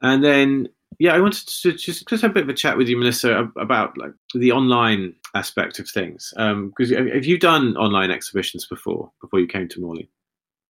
And 0.02 0.22
then, 0.22 0.68
yeah, 0.98 1.14
I 1.14 1.20
wanted 1.20 1.46
to 1.48 1.72
just, 1.72 2.06
just 2.06 2.22
have 2.22 2.30
a 2.30 2.34
bit 2.34 2.42
of 2.44 2.48
a 2.48 2.54
chat 2.54 2.76
with 2.76 2.88
you, 2.88 2.96
Melissa, 2.96 3.50
about 3.56 3.96
like 3.96 4.12
the 4.34 4.52
online 4.52 5.14
aspect 5.34 5.78
of 5.78 5.88
things. 5.88 6.32
Because 6.36 6.92
um, 6.92 7.08
have 7.08 7.24
you 7.24 7.38
done 7.38 7.76
online 7.76 8.10
exhibitions 8.10 8.66
before, 8.66 9.10
before 9.20 9.40
you 9.40 9.46
came 9.46 9.68
to 9.68 9.80
Morley? 9.80 10.10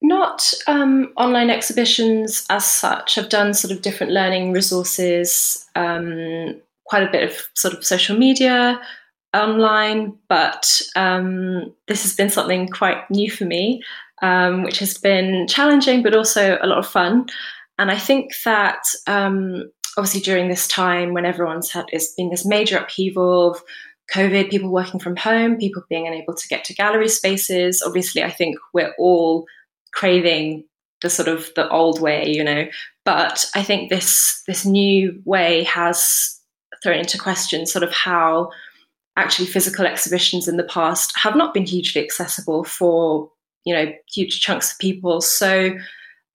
Not 0.02 0.52
um, 0.66 1.12
online 1.16 1.50
exhibitions 1.50 2.46
as 2.50 2.64
such. 2.64 3.16
I've 3.16 3.30
done 3.30 3.54
sort 3.54 3.72
of 3.72 3.82
different 3.82 4.12
learning 4.12 4.52
resources, 4.52 5.66
um, 5.74 6.60
quite 6.84 7.02
a 7.02 7.10
bit 7.10 7.24
of 7.24 7.48
sort 7.54 7.74
of 7.74 7.84
social 7.84 8.16
media 8.16 8.80
online, 9.34 10.16
but 10.28 10.80
um, 10.96 11.74
this 11.88 12.02
has 12.02 12.14
been 12.14 12.30
something 12.30 12.68
quite 12.68 13.10
new 13.10 13.30
for 13.30 13.44
me 13.44 13.82
um, 14.22 14.62
which 14.62 14.78
has 14.78 14.96
been 14.98 15.46
challenging 15.48 16.02
but 16.02 16.14
also 16.14 16.58
a 16.60 16.66
lot 16.66 16.78
of 16.78 16.86
fun. 16.86 17.26
And 17.78 17.90
I 17.90 17.98
think 17.98 18.32
that 18.44 18.82
um, 19.06 19.70
obviously 19.96 20.20
during 20.20 20.48
this 20.48 20.66
time 20.66 21.12
when 21.12 21.26
everyone's 21.26 21.70
had 21.70 21.86
it's 21.88 22.14
been 22.14 22.30
this 22.30 22.46
major 22.46 22.78
upheaval 22.78 23.50
of 23.50 23.62
COVID, 24.14 24.50
people 24.50 24.70
working 24.70 25.00
from 25.00 25.16
home, 25.16 25.56
people 25.56 25.82
being 25.88 26.06
unable 26.06 26.34
to 26.34 26.48
get 26.48 26.64
to 26.64 26.74
gallery 26.74 27.08
spaces. 27.08 27.82
Obviously, 27.84 28.22
I 28.22 28.30
think 28.30 28.56
we're 28.72 28.94
all 28.98 29.46
craving 29.92 30.64
the 31.02 31.10
sort 31.10 31.28
of 31.28 31.50
the 31.56 31.68
old 31.70 32.00
way, 32.00 32.28
you 32.28 32.44
know. 32.44 32.66
But 33.04 33.46
I 33.54 33.62
think 33.62 33.90
this 33.90 34.42
this 34.46 34.64
new 34.64 35.20
way 35.24 35.64
has 35.64 36.40
thrown 36.82 36.98
into 36.98 37.18
question 37.18 37.66
sort 37.66 37.82
of 37.82 37.92
how 37.92 38.50
actually 39.16 39.46
physical 39.46 39.86
exhibitions 39.86 40.46
in 40.46 40.56
the 40.56 40.64
past 40.64 41.12
have 41.16 41.34
not 41.34 41.54
been 41.54 41.64
hugely 41.64 42.02
accessible 42.02 42.64
for 42.64 43.30
you 43.66 43.74
know 43.74 43.92
huge 44.10 44.40
chunks 44.40 44.72
of 44.72 44.78
people. 44.78 45.20
So 45.20 45.76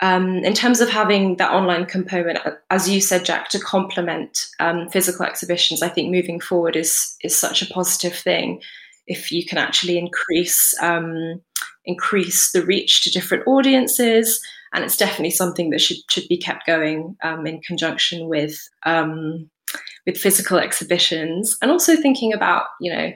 um, 0.01 0.37
in 0.37 0.53
terms 0.53 0.81
of 0.81 0.89
having 0.89 1.37
that 1.37 1.51
online 1.51 1.85
component, 1.85 2.39
as 2.69 2.89
you 2.89 3.01
said, 3.01 3.23
Jack, 3.23 3.49
to 3.49 3.59
complement 3.59 4.47
um, 4.59 4.89
physical 4.89 5.25
exhibitions, 5.25 5.81
I 5.81 5.89
think 5.89 6.11
moving 6.11 6.39
forward 6.39 6.75
is 6.75 7.15
is 7.23 7.39
such 7.39 7.61
a 7.61 7.73
positive 7.73 8.15
thing. 8.15 8.61
If 9.07 9.31
you 9.31 9.45
can 9.45 9.57
actually 9.57 9.97
increase 9.97 10.73
um, 10.81 11.41
increase 11.85 12.51
the 12.51 12.65
reach 12.65 13.03
to 13.03 13.11
different 13.11 13.47
audiences, 13.47 14.41
and 14.73 14.83
it's 14.83 14.97
definitely 14.97 15.31
something 15.31 15.69
that 15.69 15.81
should 15.81 15.97
should 16.09 16.27
be 16.27 16.37
kept 16.37 16.67
going 16.67 17.15
um, 17.23 17.47
in 17.47 17.61
conjunction 17.61 18.27
with 18.27 18.59
um, 18.87 19.49
with 20.07 20.17
physical 20.17 20.57
exhibitions, 20.57 21.57
and 21.61 21.69
also 21.69 21.95
thinking 21.95 22.33
about 22.33 22.65
you 22.79 22.91
know 22.91 23.11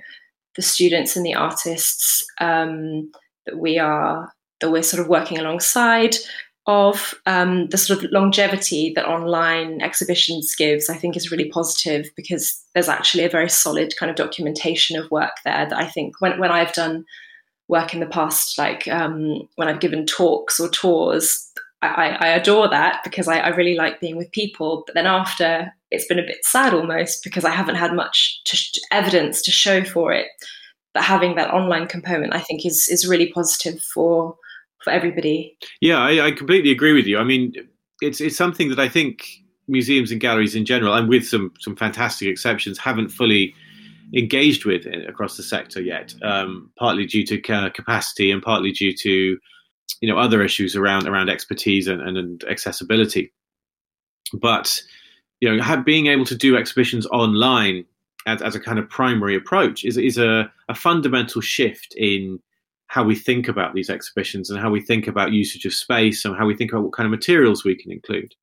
the 0.56 0.62
students 0.62 1.17
and 1.17 1.25
the 1.25 1.34
artists 1.34 2.23
um, 2.39 3.12
that 3.46 3.58
we 3.58 3.78
are 3.80 4.32
that 4.62 4.72
we're 4.72 4.84
sort 4.84 5.02
of 5.02 5.10
working 5.10 5.38
alongside 5.38 6.16
of 6.68 7.14
um, 7.26 7.68
the 7.68 7.78
sort 7.78 8.04
of 8.04 8.12
longevity 8.12 8.92
that 8.96 9.06
online 9.06 9.82
exhibitions 9.82 10.56
gives, 10.56 10.90
I 10.90 10.98
think 10.98 11.16
is 11.16 11.32
really 11.32 11.50
positive 11.50 12.10
because 12.16 12.64
there's 12.74 12.90
actually 12.90 13.24
a 13.24 13.30
very 13.30 13.50
solid 13.50 13.94
kind 14.00 14.10
of 14.10 14.16
documentation 14.16 14.98
of 14.98 15.12
work 15.12 15.34
there 15.44 15.68
that 15.70 15.78
I 15.78 15.86
think 15.86 16.20
when, 16.22 16.40
when 16.40 16.52
I've 16.52 16.74
done 16.74 17.06
work 17.68 17.94
in 17.94 18.00
the 18.00 18.08
past, 18.08 18.58
like 18.58 18.88
um, 18.88 19.48
when 19.56 19.68
I've 19.68 19.80
given 19.80 20.08
talks 20.08 20.60
or 20.60 20.68
tours, 20.70 21.52
I, 21.84 22.18
I 22.20 22.28
adore 22.30 22.68
that 22.70 23.04
because 23.04 23.28
I, 23.28 23.40
I, 23.40 23.50
really 23.50 23.76
like 23.76 24.00
being 24.00 24.18
with 24.18 24.32
people. 24.32 24.84
But 24.88 24.96
then 24.96 25.06
after, 25.06 25.72
it's 25.92 26.08
been 26.08 26.18
a 26.18 26.26
bit 26.26 26.44
sad 26.44 26.74
almost 26.74 27.24
because 27.24 27.46
I 27.46 27.52
haven't 27.52 27.76
had 27.76 27.94
much 27.94 28.42
to, 28.46 28.82
evidence 28.92 29.42
to 29.44 29.52
show 29.52 29.84
for 29.84 30.12
it 30.12 30.28
but 30.96 31.04
having 31.04 31.36
that 31.36 31.54
online 31.54 31.88
component, 31.88 32.34
I 32.34 32.40
think, 32.40 32.66
is 32.66 32.88
is 32.90 33.08
really 33.08 33.32
positive 33.32 33.80
for 33.94 34.36
for 34.82 34.92
everybody. 34.92 35.56
Yeah, 35.82 36.00
I, 36.00 36.28
I 36.28 36.32
completely 36.32 36.72
agree 36.72 36.94
with 36.94 37.06
you. 37.06 37.20
I 37.20 37.24
mean, 37.26 37.54
it's 38.02 38.22
it's 38.22 38.38
something 38.38 38.70
that 38.70 38.80
I 38.80 38.88
think 38.88 39.26
museums 39.68 40.10
and 40.10 40.22
galleries 40.22 40.56
in 40.56 40.66
general, 40.66 40.94
and 40.94 41.10
with 41.10 41.28
some 41.28 41.52
some 41.60 41.76
fantastic 41.76 42.30
exceptions, 42.30 42.80
haven't 42.80 43.10
fully 43.10 43.54
engaged 44.16 44.64
with 44.64 44.86
across 45.08 45.36
the 45.36 45.44
sector 45.44 45.82
yet. 45.82 46.16
Um, 46.24 46.72
partly 46.80 47.06
due 47.06 47.26
to 47.26 47.42
capacity, 47.42 48.32
and 48.32 48.42
partly 48.42 48.72
due 48.72 48.96
to 48.96 49.38
you 50.00 50.10
know 50.10 50.18
other 50.18 50.42
issues 50.42 50.78
around 50.78 51.10
around 51.10 51.30
expertise 51.30 51.88
and, 51.88 52.02
and, 52.02 52.18
and 52.18 52.44
accessibility. 52.46 53.34
But 54.34 54.82
you 55.42 55.54
know, 55.54 55.62
have, 55.62 55.84
being 55.84 56.08
able 56.08 56.26
to 56.26 56.36
do 56.36 56.56
exhibitions 56.56 57.06
online 57.08 57.84
as, 58.26 58.42
as 58.42 58.56
a 58.56 58.60
kind 58.60 58.80
of 58.80 58.90
primary 58.90 59.36
approach 59.36 59.84
is 59.84 59.98
is 59.98 60.18
a, 60.18 60.52
a 60.70 60.76
fundamental 60.76 61.42
shift 61.42 61.94
in 61.96 62.40
how 62.88 63.04
we 63.04 63.16
think 63.16 63.48
about 63.48 63.74
these 63.74 63.90
exhibitions 63.90 64.50
and 64.50 64.60
how 64.60 64.70
we 64.70 64.82
think 64.82 65.08
about 65.08 65.32
usage 65.32 65.66
of 65.66 65.74
space 65.74 66.24
and 66.24 66.36
how 66.36 66.46
we 66.46 66.56
think 66.56 66.72
about 66.72 66.84
what 66.84 66.94
kind 66.94 67.06
of 67.06 67.12
materials 67.12 67.64
we 67.64 67.76
can 67.76 67.92
include. 67.92 68.34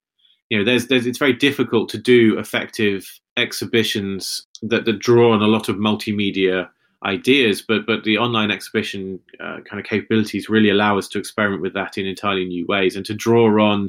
You 0.51 0.59
know, 0.59 0.64
there's, 0.64 0.88
there's 0.88 1.07
it's 1.07 1.18
very 1.18 1.33
difficult 1.33 1.88
to 1.90 1.99
do 1.99 2.38
effective 2.38 3.21
exhibitions 3.37 4.47
that, 4.62 4.85
that 4.85 4.99
draw 4.99 5.33
on 5.33 5.42
a 5.42 5.47
lot 5.47 5.68
of 5.68 5.77
multimedia 5.77 6.68
ideas, 7.05 7.62
but 7.62 7.87
but 7.87 8.05
the 8.05 8.18
online 8.18 8.51
exhibition 8.51 9.18
uh, 9.40 9.59
kind 9.68 9.81
of 9.81 9.87
capabilities 9.87 10.49
really 10.49 10.71
allow 10.71 10.99
us 10.99 11.09
to 11.09 11.18
experiment 11.18 11.62
with 11.62 11.75
that 11.75 11.99
in 11.99 12.07
entirely 12.07 12.45
new 12.45 12.66
ways 12.68 12.97
and 12.97 13.07
to 13.07 13.14
draw 13.14 13.47
on 13.61 13.88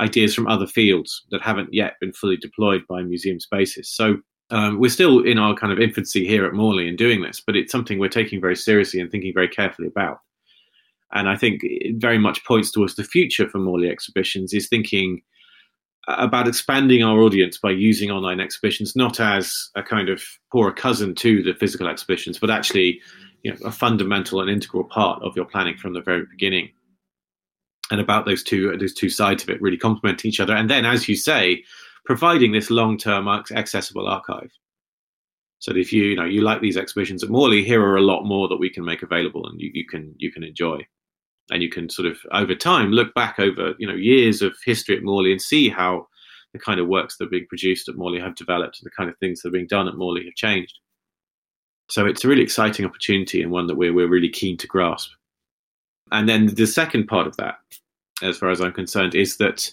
ideas 0.00 0.34
from 0.34 0.48
other 0.48 0.66
fields 0.66 1.22
that 1.30 1.42
haven't 1.42 1.72
yet 1.72 2.00
been 2.00 2.12
fully 2.12 2.36
deployed 2.36 2.82
by 2.88 3.02
museum 3.02 3.38
spaces. 3.38 3.88
So 3.88 4.16
um, 4.52 4.78
we're 4.78 4.90
still 4.90 5.20
in 5.20 5.38
our 5.38 5.54
kind 5.54 5.72
of 5.72 5.80
infancy 5.80 6.26
here 6.26 6.44
at 6.44 6.52
Morley 6.52 6.86
in 6.86 6.94
doing 6.94 7.22
this, 7.22 7.42
but 7.44 7.56
it's 7.56 7.72
something 7.72 7.98
we're 7.98 8.08
taking 8.08 8.40
very 8.40 8.54
seriously 8.54 9.00
and 9.00 9.10
thinking 9.10 9.32
very 9.32 9.48
carefully 9.48 9.88
about. 9.88 10.18
And 11.12 11.28
I 11.28 11.36
think 11.36 11.60
it 11.64 11.96
very 11.96 12.18
much 12.18 12.44
points 12.44 12.70
towards 12.70 12.94
the 12.94 13.04
future 13.04 13.48
for 13.48 13.58
Morley 13.58 13.88
exhibitions 13.88 14.52
is 14.52 14.68
thinking 14.68 15.22
about 16.06 16.48
expanding 16.48 17.02
our 17.02 17.20
audience 17.20 17.56
by 17.56 17.70
using 17.70 18.10
online 18.10 18.40
exhibitions, 18.40 18.94
not 18.94 19.20
as 19.20 19.70
a 19.74 19.82
kind 19.82 20.10
of 20.10 20.22
poorer 20.50 20.72
cousin 20.72 21.14
to 21.16 21.42
the 21.42 21.54
physical 21.54 21.88
exhibitions, 21.88 22.38
but 22.38 22.50
actually 22.50 23.00
you 23.42 23.52
know, 23.52 23.58
a 23.64 23.72
fundamental 23.72 24.40
and 24.40 24.50
integral 24.50 24.84
part 24.84 25.22
of 25.22 25.34
your 25.34 25.46
planning 25.46 25.78
from 25.78 25.94
the 25.94 26.02
very 26.02 26.24
beginning. 26.30 26.70
And 27.90 28.00
about 28.00 28.26
those 28.26 28.42
two 28.42 28.76
those 28.76 28.94
two 28.94 29.10
sides 29.10 29.42
of 29.42 29.50
it 29.50 29.60
really 29.60 29.76
complementing 29.76 30.28
each 30.28 30.40
other. 30.40 30.54
And 30.54 30.68
then, 30.68 30.84
as 30.84 31.08
you 31.08 31.16
say, 31.16 31.62
providing 32.04 32.52
this 32.52 32.70
long-term 32.70 33.28
accessible 33.28 34.08
archive. 34.08 34.50
So 35.58 35.72
if 35.76 35.92
you 35.92 36.04
you 36.04 36.16
know 36.16 36.24
you 36.24 36.42
like 36.42 36.60
these 36.60 36.76
exhibitions 36.76 37.22
at 37.22 37.30
Morley, 37.30 37.62
here 37.62 37.80
are 37.80 37.96
a 37.96 38.02
lot 38.02 38.24
more 38.24 38.48
that 38.48 38.58
we 38.58 38.68
can 38.68 38.84
make 38.84 39.02
available 39.02 39.46
and 39.46 39.60
you, 39.60 39.70
you 39.72 39.86
can 39.86 40.12
you 40.18 40.32
can 40.32 40.42
enjoy 40.42 40.80
and 41.50 41.62
you 41.62 41.70
can 41.70 41.88
sort 41.88 42.06
of 42.06 42.18
over 42.32 42.54
time 42.54 42.90
look 42.90 43.14
back 43.14 43.38
over 43.38 43.74
you 43.78 43.86
know 43.86 43.94
years 43.94 44.42
of 44.42 44.54
history 44.64 44.96
at 44.96 45.04
Morley 45.04 45.30
and 45.30 45.40
see 45.40 45.68
how 45.68 46.08
the 46.52 46.58
kind 46.58 46.80
of 46.80 46.88
works 46.88 47.16
that 47.16 47.26
are 47.26 47.30
being 47.30 47.46
produced 47.48 47.88
at 47.88 47.96
Morley 47.96 48.20
have 48.20 48.34
developed 48.34 48.80
and 48.80 48.86
the 48.86 48.94
kind 48.96 49.08
of 49.08 49.16
things 49.18 49.40
that 49.40 49.48
are 49.48 49.52
being 49.52 49.68
done 49.68 49.88
at 49.88 49.96
Morley 49.96 50.24
have 50.24 50.34
changed. 50.34 50.78
So 51.88 52.06
it's 52.06 52.24
a 52.24 52.28
really 52.28 52.42
exciting 52.42 52.84
opportunity 52.84 53.40
and 53.40 53.52
one 53.52 53.68
that 53.68 53.76
we're 53.76 53.94
we're 53.94 54.08
really 54.08 54.28
keen 54.28 54.56
to 54.58 54.66
grasp. 54.66 55.10
And 56.10 56.28
then 56.28 56.46
the 56.46 56.66
second 56.66 57.06
part 57.06 57.26
of 57.26 57.36
that, 57.36 57.56
as 58.20 58.36
far 58.36 58.50
as 58.50 58.60
I'm 58.60 58.72
concerned, 58.72 59.14
is 59.14 59.36
that 59.36 59.70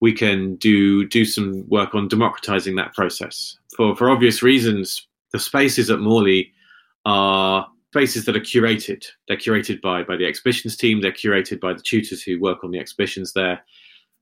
we 0.00 0.12
can 0.12 0.56
do 0.56 1.06
do 1.06 1.24
some 1.24 1.66
work 1.68 1.94
on 1.94 2.08
democratizing 2.08 2.76
that 2.76 2.94
process. 2.94 3.56
For 3.76 3.96
for 3.96 4.10
obvious 4.10 4.42
reasons, 4.42 5.06
the 5.32 5.38
spaces 5.38 5.90
at 5.90 6.00
Morley 6.00 6.52
are 7.04 7.66
spaces 7.90 8.24
that 8.26 8.36
are 8.36 8.40
curated. 8.40 9.06
They're 9.28 9.36
curated 9.36 9.80
by 9.80 10.02
by 10.02 10.16
the 10.16 10.26
exhibitions 10.26 10.76
team. 10.76 11.00
They're 11.00 11.12
curated 11.12 11.60
by 11.60 11.72
the 11.72 11.82
tutors 11.82 12.22
who 12.22 12.40
work 12.40 12.62
on 12.62 12.70
the 12.70 12.78
exhibitions 12.78 13.32
there. 13.32 13.62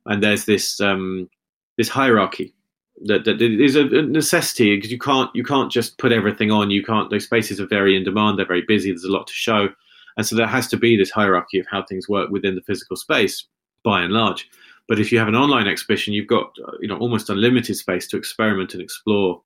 And 0.07 0.23
there's 0.23 0.45
this 0.45 0.81
um, 0.81 1.29
this 1.77 1.89
hierarchy 1.89 2.55
that, 3.03 3.25
that 3.25 3.43
is 3.43 3.77
a 3.77 3.85
necessity 3.85 4.77
because 4.77 4.93
you 4.93 4.99
can't 4.99 5.31
you 5.35 5.43
can't 5.43 5.73
just 5.73 5.99
put 5.99 6.13
everything 6.13 6.51
on. 6.51 6.71
You 6.71 6.85
can't. 6.85 7.11
Those 7.11 7.25
spaces 7.25 7.61
are 7.61 7.67
very 7.67 7.97
in 7.97 8.05
demand. 8.05 8.39
They're 8.39 8.47
very 8.47 8.65
busy. 8.67 8.91
There's 8.91 9.05
a 9.05 9.13
lot 9.13 9.27
to 9.27 9.33
show, 9.33 9.69
and 10.17 10.27
so 10.27 10.37
there 10.37 10.47
has 10.47 10.69
to 10.69 10.77
be 10.77 10.97
this 10.97 11.11
hierarchy 11.11 11.59
of 11.59 11.67
how 11.71 11.83
things 11.83 12.09
work 12.09 12.31
within 12.31 12.55
the 12.55 12.63
physical 12.63 12.97
space, 12.97 13.47
by 13.83 14.03
and 14.03 14.13
large. 14.13 14.49
But 14.87 15.01
if 15.01 15.11
you 15.11 15.19
have 15.19 15.29
an 15.29 15.35
online 15.35 15.67
exhibition, 15.67 16.15
you've 16.15 16.27
got 16.27 16.55
uh, 16.67 16.73
you 16.81 16.89
know 16.89 16.99
almost 16.99 17.31
unlimited 17.31 17.77
space 17.77 18.07
to 18.09 18.17
experiment 18.17 18.75
and 18.75 18.83
explore 18.83 19.43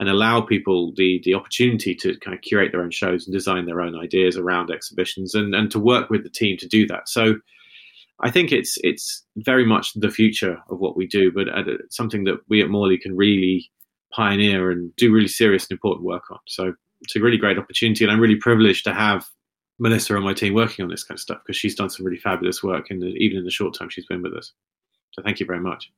and 0.00 0.08
allow 0.08 0.40
people 0.40 0.92
the 0.96 1.20
the 1.24 1.34
opportunity 1.34 1.94
to 1.96 2.16
kind 2.18 2.34
of 2.34 2.42
curate 2.42 2.72
their 2.72 2.82
own 2.82 2.90
shows 2.90 3.26
and 3.26 3.34
design 3.34 3.66
their 3.66 3.80
own 3.80 3.96
ideas 3.96 4.36
around 4.36 4.70
exhibitions 4.70 5.34
and 5.34 5.54
and 5.54 5.70
to 5.70 5.78
work 5.78 6.10
with 6.10 6.22
the 6.22 6.30
team 6.30 6.56
to 6.58 6.68
do 6.68 6.86
that. 6.86 7.08
So 7.08 7.36
I 8.20 8.30
think 8.30 8.50
it's 8.50 8.78
it's 8.82 9.24
very 9.36 9.64
much 9.64 9.92
the 9.94 10.10
future 10.10 10.58
of 10.70 10.78
what 10.78 10.96
we 10.96 11.06
do, 11.06 11.30
but 11.30 11.48
uh, 11.48 11.64
something 11.90 12.24
that 12.24 12.40
we 12.48 12.62
at 12.62 12.70
Morley 12.70 12.98
can 12.98 13.16
really 13.16 13.70
pioneer 14.12 14.70
and 14.70 14.94
do 14.96 15.12
really 15.12 15.28
serious 15.28 15.64
and 15.64 15.72
important 15.72 16.06
work 16.06 16.30
on. 16.30 16.38
So 16.46 16.72
it's 17.02 17.14
a 17.14 17.20
really 17.20 17.36
great 17.36 17.58
opportunity, 17.58 18.04
and 18.04 18.12
I'm 18.12 18.20
really 18.20 18.36
privileged 18.36 18.84
to 18.84 18.94
have 18.94 19.26
Melissa 19.78 20.16
on 20.16 20.24
my 20.24 20.34
team 20.34 20.54
working 20.54 20.82
on 20.82 20.90
this 20.90 21.04
kind 21.04 21.16
of 21.16 21.20
stuff 21.20 21.38
because 21.44 21.56
she's 21.56 21.76
done 21.76 21.90
some 21.90 22.04
really 22.04 22.18
fabulous 22.18 22.62
work 22.62 22.88
the, 22.88 23.06
even 23.06 23.38
in 23.38 23.44
the 23.44 23.50
short 23.50 23.74
time 23.74 23.88
she's 23.88 24.06
been 24.06 24.22
with 24.22 24.34
us. 24.34 24.52
So 25.18 25.22
thank 25.24 25.40
you 25.40 25.46
very 25.46 25.58
much. 25.58 25.90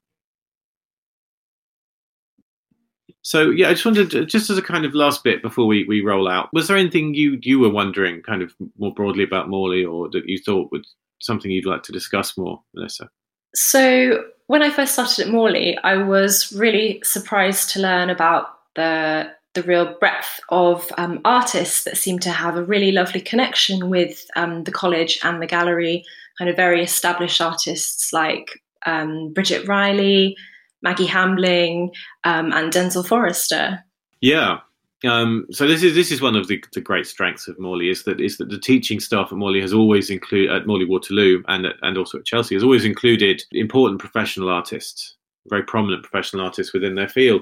So 3.20 3.50
yeah, 3.50 3.68
I 3.68 3.72
just 3.72 3.84
wanted 3.84 4.10
to, 4.12 4.24
just 4.24 4.48
as 4.48 4.56
a 4.56 4.62
kind 4.62 4.86
of 4.86 4.94
last 4.94 5.22
bit 5.22 5.42
before 5.42 5.66
we, 5.66 5.84
we 5.84 6.00
roll 6.00 6.26
out, 6.26 6.48
was 6.54 6.68
there 6.68 6.76
anything 6.78 7.12
you 7.12 7.38
you 7.42 7.58
were 7.58 7.68
wondering 7.68 8.22
kind 8.22 8.40
of 8.40 8.54
more 8.78 8.94
broadly 8.94 9.24
about 9.24 9.50
Morley 9.50 9.84
or 9.84 10.08
that 10.12 10.26
you 10.26 10.38
thought 10.38 10.72
was 10.72 10.94
something 11.20 11.50
you'd 11.50 11.66
like 11.66 11.82
to 11.82 11.92
discuss 11.92 12.38
more, 12.38 12.62
Melissa? 12.72 13.10
So 13.54 14.24
when 14.46 14.62
I 14.62 14.70
first 14.70 14.94
started 14.94 15.26
at 15.26 15.30
Morley, 15.30 15.76
I 15.84 15.98
was 15.98 16.50
really 16.54 17.02
surprised 17.04 17.68
to 17.70 17.80
learn 17.80 18.08
about 18.08 18.46
the 18.74 19.30
the 19.52 19.62
real 19.64 19.98
breadth 19.98 20.40
of 20.48 20.90
um, 20.96 21.20
artists 21.26 21.84
that 21.84 21.98
seem 21.98 22.20
to 22.20 22.30
have 22.30 22.56
a 22.56 22.64
really 22.64 22.92
lovely 22.92 23.20
connection 23.20 23.90
with 23.90 24.24
um, 24.34 24.64
the 24.64 24.72
college 24.72 25.18
and 25.22 25.42
the 25.42 25.46
gallery. 25.46 26.04
Kind 26.38 26.48
of 26.48 26.56
very 26.56 26.82
established 26.82 27.42
artists 27.42 28.14
like 28.14 28.48
um, 28.86 29.32
Bridget 29.32 29.66
Riley, 29.66 30.36
Maggie 30.82 31.06
Hambling, 31.06 31.90
um, 32.24 32.52
and 32.52 32.72
Denzel 32.72 33.06
Forrester. 33.06 33.84
Yeah. 34.20 34.58
Um, 35.04 35.46
so 35.50 35.66
this 35.66 35.82
is 35.82 35.94
this 35.94 36.12
is 36.12 36.20
one 36.20 36.36
of 36.36 36.48
the, 36.48 36.62
the, 36.74 36.80
great 36.80 37.06
strengths 37.06 37.48
of 37.48 37.58
Morley 37.58 37.88
is 37.88 38.04
that 38.04 38.20
is 38.20 38.36
that 38.36 38.50
the 38.50 38.58
teaching 38.58 39.00
staff 39.00 39.32
at 39.32 39.38
Morley 39.38 39.60
has 39.62 39.72
always 39.72 40.10
included 40.10 40.54
at 40.54 40.66
Morley 40.66 40.84
Waterloo 40.84 41.42
and 41.48 41.68
and 41.80 41.96
also 41.96 42.18
at 42.18 42.26
Chelsea 42.26 42.54
has 42.54 42.62
always 42.62 42.84
included 42.84 43.42
important 43.52 43.98
professional 43.98 44.50
artists, 44.50 45.16
very 45.48 45.62
prominent 45.62 46.02
professional 46.02 46.44
artists 46.44 46.74
within 46.74 46.96
their 46.96 47.08
field. 47.08 47.40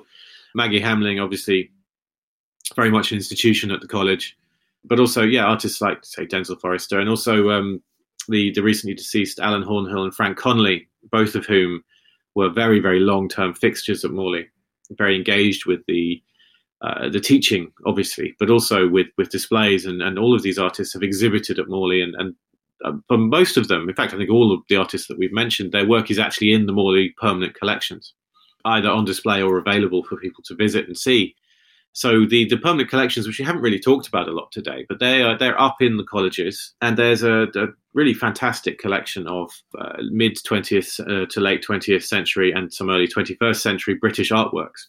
Maggie 0.55 0.79
Hambling, 0.79 1.18
obviously, 1.18 1.72
very 2.77 2.90
much 2.90 3.11
an 3.11 3.16
institution 3.16 3.72
at 3.72 3.81
the 3.81 3.88
college, 3.88 4.37
but 4.85 5.01
also 5.01 5.24
yeah, 5.24 5.44
artists 5.44 5.81
like 5.81 6.05
say 6.05 6.27
Denzel 6.27 6.61
Forrester 6.61 7.01
and 7.01 7.09
also 7.09 7.51
um, 7.51 7.83
the 8.29 8.53
the 8.53 8.62
recently 8.62 8.94
deceased 8.94 9.40
Alan 9.40 9.64
Thornhill 9.64 10.05
and 10.05 10.14
Frank 10.14 10.38
Connolly, 10.38 10.88
both 11.11 11.34
of 11.34 11.46
whom 11.46 11.82
were 12.34 12.50
very, 12.50 12.80
very 12.80 13.00
long 13.00 13.28
term 13.28 13.54
fixtures 13.54 14.04
at 14.04 14.11
Morley, 14.11 14.46
very 14.92 15.16
engaged 15.16 15.66
with 15.66 15.80
the 15.87 16.22
uh, 16.80 17.08
the 17.08 17.20
teaching, 17.20 17.72
obviously, 17.87 18.37
but 18.38 18.50
also 18.50 18.88
with, 18.88 19.08
with 19.16 19.30
displays. 19.30 19.84
And, 19.84 20.00
and 20.00 20.16
all 20.16 20.32
of 20.32 20.42
these 20.42 20.58
artists 20.58 20.94
have 20.94 21.02
exhibited 21.02 21.58
at 21.58 21.68
Morley. 21.68 22.00
And, 22.00 22.14
and 22.14 22.34
uh, 22.84 22.92
for 23.08 23.18
most 23.18 23.56
of 23.56 23.66
them, 23.66 23.88
in 23.88 23.94
fact, 23.96 24.14
I 24.14 24.16
think 24.16 24.30
all 24.30 24.52
of 24.52 24.61
the 24.68 24.76
artists 24.76 25.08
that 25.08 25.18
we've 25.18 25.32
mentioned, 25.32 25.72
their 25.72 25.88
work 25.88 26.08
is 26.08 26.20
actually 26.20 26.52
in 26.52 26.66
the 26.66 26.72
Morley 26.72 27.14
permanent 27.20 27.54
collections, 27.54 28.14
either 28.64 28.88
on 28.88 29.04
display 29.04 29.42
or 29.42 29.58
available 29.58 30.04
for 30.04 30.16
people 30.18 30.44
to 30.44 30.54
visit 30.54 30.87
and 30.87 30.96
see. 30.96 31.34
So 31.92 32.27
the, 32.27 32.44
the 32.44 32.59
permanent 32.59 32.90
collections, 32.90 33.27
which 33.27 33.38
we 33.38 33.44
haven't 33.44 33.62
really 33.62 33.81
talked 33.81 34.07
about 34.07 34.29
a 34.29 34.33
lot 34.33 34.53
today, 34.53 34.87
but 34.88 35.01
they 35.01 35.22
are 35.22 35.37
they're 35.37 35.61
up 35.61 35.77
in 35.81 35.96
the 35.96 36.05
colleges, 36.05 36.74
and 36.81 36.96
there's 36.96 37.22
a, 37.22 37.48
a 37.57 37.66
really 37.94 38.14
fantastic 38.14 38.79
collection 38.79 39.27
of 39.27 39.51
uh, 39.79 39.96
mid 40.11 40.37
20th 40.37 41.01
uh, 41.01 41.27
to 41.27 41.40
late 41.40 41.64
20th 41.66 42.05
century 42.05 42.53
and 42.53 42.72
some 42.72 42.90
early 42.90 43.09
21st 43.09 43.57
century 43.57 43.94
British 43.94 44.31
artworks. 44.31 44.87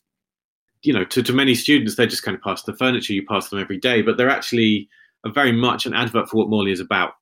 You 0.83 0.93
know, 0.93 1.03
to, 1.05 1.23
to 1.23 1.33
many 1.33 1.55
students, 1.55 1.95
they 1.95 2.07
just 2.07 2.23
kind 2.23 2.35
of 2.35 2.43
pass 2.43 2.63
the 2.63 2.75
furniture, 2.75 3.13
you 3.13 3.25
pass 3.25 3.49
them 3.49 3.59
every 3.59 3.79
day, 3.79 4.01
but 4.01 4.17
they're 4.17 4.29
actually 4.29 4.87
very 5.27 5.51
much 5.51 5.85
an 5.85 5.93
advert 5.93 6.29
for 6.29 6.37
what 6.37 6.49
Morley 6.49 6.71
is 6.71 6.79
about, 6.79 7.13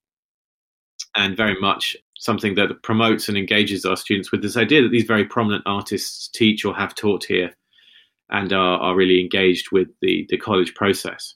and 1.16 1.38
very 1.38 1.60
much 1.62 1.96
something 2.18 2.56
that 2.56 2.84
promotes 2.84 3.30
and 3.30 3.38
engages 3.38 3.86
our 3.86 3.96
students 3.96 4.32
with 4.32 4.42
this 4.42 4.58
idea 4.58 4.82
that 4.82 4.90
these 4.90 5.06
very 5.06 5.24
prominent 5.26 5.63
artists 5.66 6.28
teach 6.28 6.66
or 6.66 6.76
have 6.76 6.94
taught 6.94 7.24
here 7.24 7.54
and 8.30 8.52
are, 8.54 8.80
are 8.80 8.96
really 8.96 9.20
engaged 9.20 9.72
with 9.72 9.88
the, 10.02 10.26
the 10.30 10.38
college 10.38 10.74
process. 10.76 11.36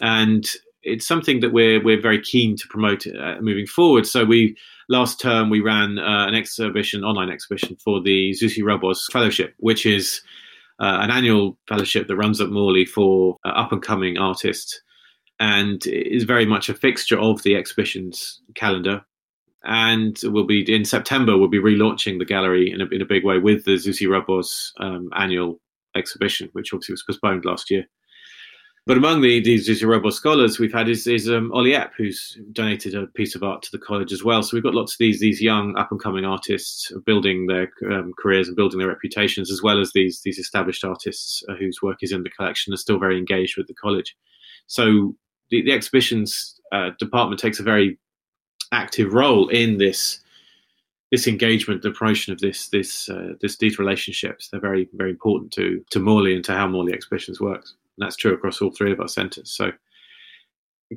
And 0.00 0.44
it's 0.84 1.06
something 1.06 1.40
that 1.40 1.52
we're 1.52 1.82
we're 1.82 2.00
very 2.00 2.20
keen 2.20 2.56
to 2.56 2.68
promote 2.68 3.06
uh, 3.06 3.36
moving 3.40 3.66
forward. 3.66 4.06
So 4.06 4.24
we 4.24 4.56
last 4.88 5.20
term 5.20 5.50
we 5.50 5.60
ran 5.60 5.98
uh, 5.98 6.26
an 6.26 6.34
exhibition, 6.34 7.04
online 7.04 7.30
exhibition 7.30 7.76
for 7.82 8.02
the 8.02 8.32
Zsuzsi 8.32 8.62
Roboz 8.62 9.10
Fellowship, 9.10 9.54
which 9.58 9.86
is 9.86 10.20
uh, 10.80 10.98
an 11.00 11.10
annual 11.10 11.56
fellowship 11.68 12.08
that 12.08 12.16
runs 12.16 12.40
at 12.40 12.50
Morley 12.50 12.84
for 12.84 13.38
uh, 13.44 13.48
up 13.48 13.72
and 13.72 13.82
coming 13.82 14.18
artists, 14.18 14.80
and 15.40 15.86
is 15.86 16.24
very 16.24 16.46
much 16.46 16.68
a 16.68 16.74
fixture 16.74 17.18
of 17.18 17.42
the 17.42 17.56
exhibitions 17.56 18.42
calendar. 18.54 19.02
And 19.66 20.20
we'll 20.24 20.44
be 20.44 20.60
in 20.70 20.84
September. 20.84 21.38
We'll 21.38 21.48
be 21.48 21.58
relaunching 21.58 22.18
the 22.18 22.26
gallery 22.26 22.70
in 22.70 22.82
a, 22.82 22.86
in 22.86 23.00
a 23.00 23.06
big 23.06 23.24
way 23.24 23.38
with 23.38 23.64
the 23.64 23.76
Zsuzsi 23.76 24.06
Roboz 24.06 24.72
um, 24.78 25.08
annual 25.16 25.58
exhibition, 25.96 26.48
which 26.52 26.72
obviously 26.72 26.92
was 26.92 27.02
postponed 27.02 27.44
last 27.44 27.70
year. 27.70 27.86
But 28.86 28.98
among 28.98 29.22
the 29.22 29.40
these 29.40 29.80
Yoruba 29.80 30.12
scholars 30.12 30.58
we've 30.58 30.72
had 30.72 30.90
is, 30.90 31.06
is 31.06 31.30
um, 31.30 31.50
Ollie 31.52 31.72
Epp, 31.72 31.92
who's 31.96 32.38
donated 32.52 32.94
a 32.94 33.06
piece 33.06 33.34
of 33.34 33.42
art 33.42 33.62
to 33.62 33.70
the 33.72 33.78
college 33.78 34.12
as 34.12 34.22
well. 34.22 34.42
So 34.42 34.54
we've 34.54 34.62
got 34.62 34.74
lots 34.74 34.92
of 34.92 34.98
these 34.98 35.20
these 35.20 35.40
young 35.40 35.74
up 35.78 35.90
and 35.90 36.02
coming 36.02 36.26
artists 36.26 36.92
building 37.06 37.46
their 37.46 37.70
um, 37.90 38.12
careers 38.18 38.46
and 38.46 38.56
building 38.56 38.78
their 38.78 38.88
reputations, 38.88 39.50
as 39.50 39.62
well 39.62 39.80
as 39.80 39.92
these 39.94 40.20
these 40.22 40.38
established 40.38 40.84
artists 40.84 41.42
uh, 41.48 41.54
whose 41.54 41.80
work 41.80 41.98
is 42.02 42.12
in 42.12 42.24
the 42.24 42.30
collection 42.30 42.74
are 42.74 42.78
still 42.78 42.98
very 42.98 43.16
engaged 43.16 43.56
with 43.56 43.68
the 43.68 43.74
college. 43.74 44.14
So 44.66 45.16
the, 45.50 45.62
the 45.62 45.72
exhibitions 45.72 46.60
uh, 46.70 46.90
department 46.98 47.40
takes 47.40 47.60
a 47.60 47.62
very 47.62 47.98
active 48.70 49.14
role 49.14 49.48
in 49.48 49.78
this 49.78 50.20
this 51.14 51.28
engagement, 51.28 51.82
the 51.82 51.92
promotion 51.92 52.32
of 52.32 52.40
this 52.40 52.68
this 52.70 53.08
uh, 53.08 53.34
this 53.40 53.56
these 53.58 53.78
relationships, 53.78 54.48
they're 54.48 54.60
very 54.60 54.88
very 54.94 55.10
important 55.10 55.52
to 55.52 55.84
to 55.90 56.00
Morley 56.00 56.34
and 56.34 56.44
to 56.46 56.52
how 56.52 56.66
Morley 56.66 56.92
Exhibitions 56.92 57.40
works. 57.40 57.76
And 57.96 58.04
that's 58.04 58.16
true 58.16 58.34
across 58.34 58.60
all 58.60 58.72
three 58.72 58.90
of 58.90 58.98
our 58.98 59.06
centres. 59.06 59.52
So 59.52 59.70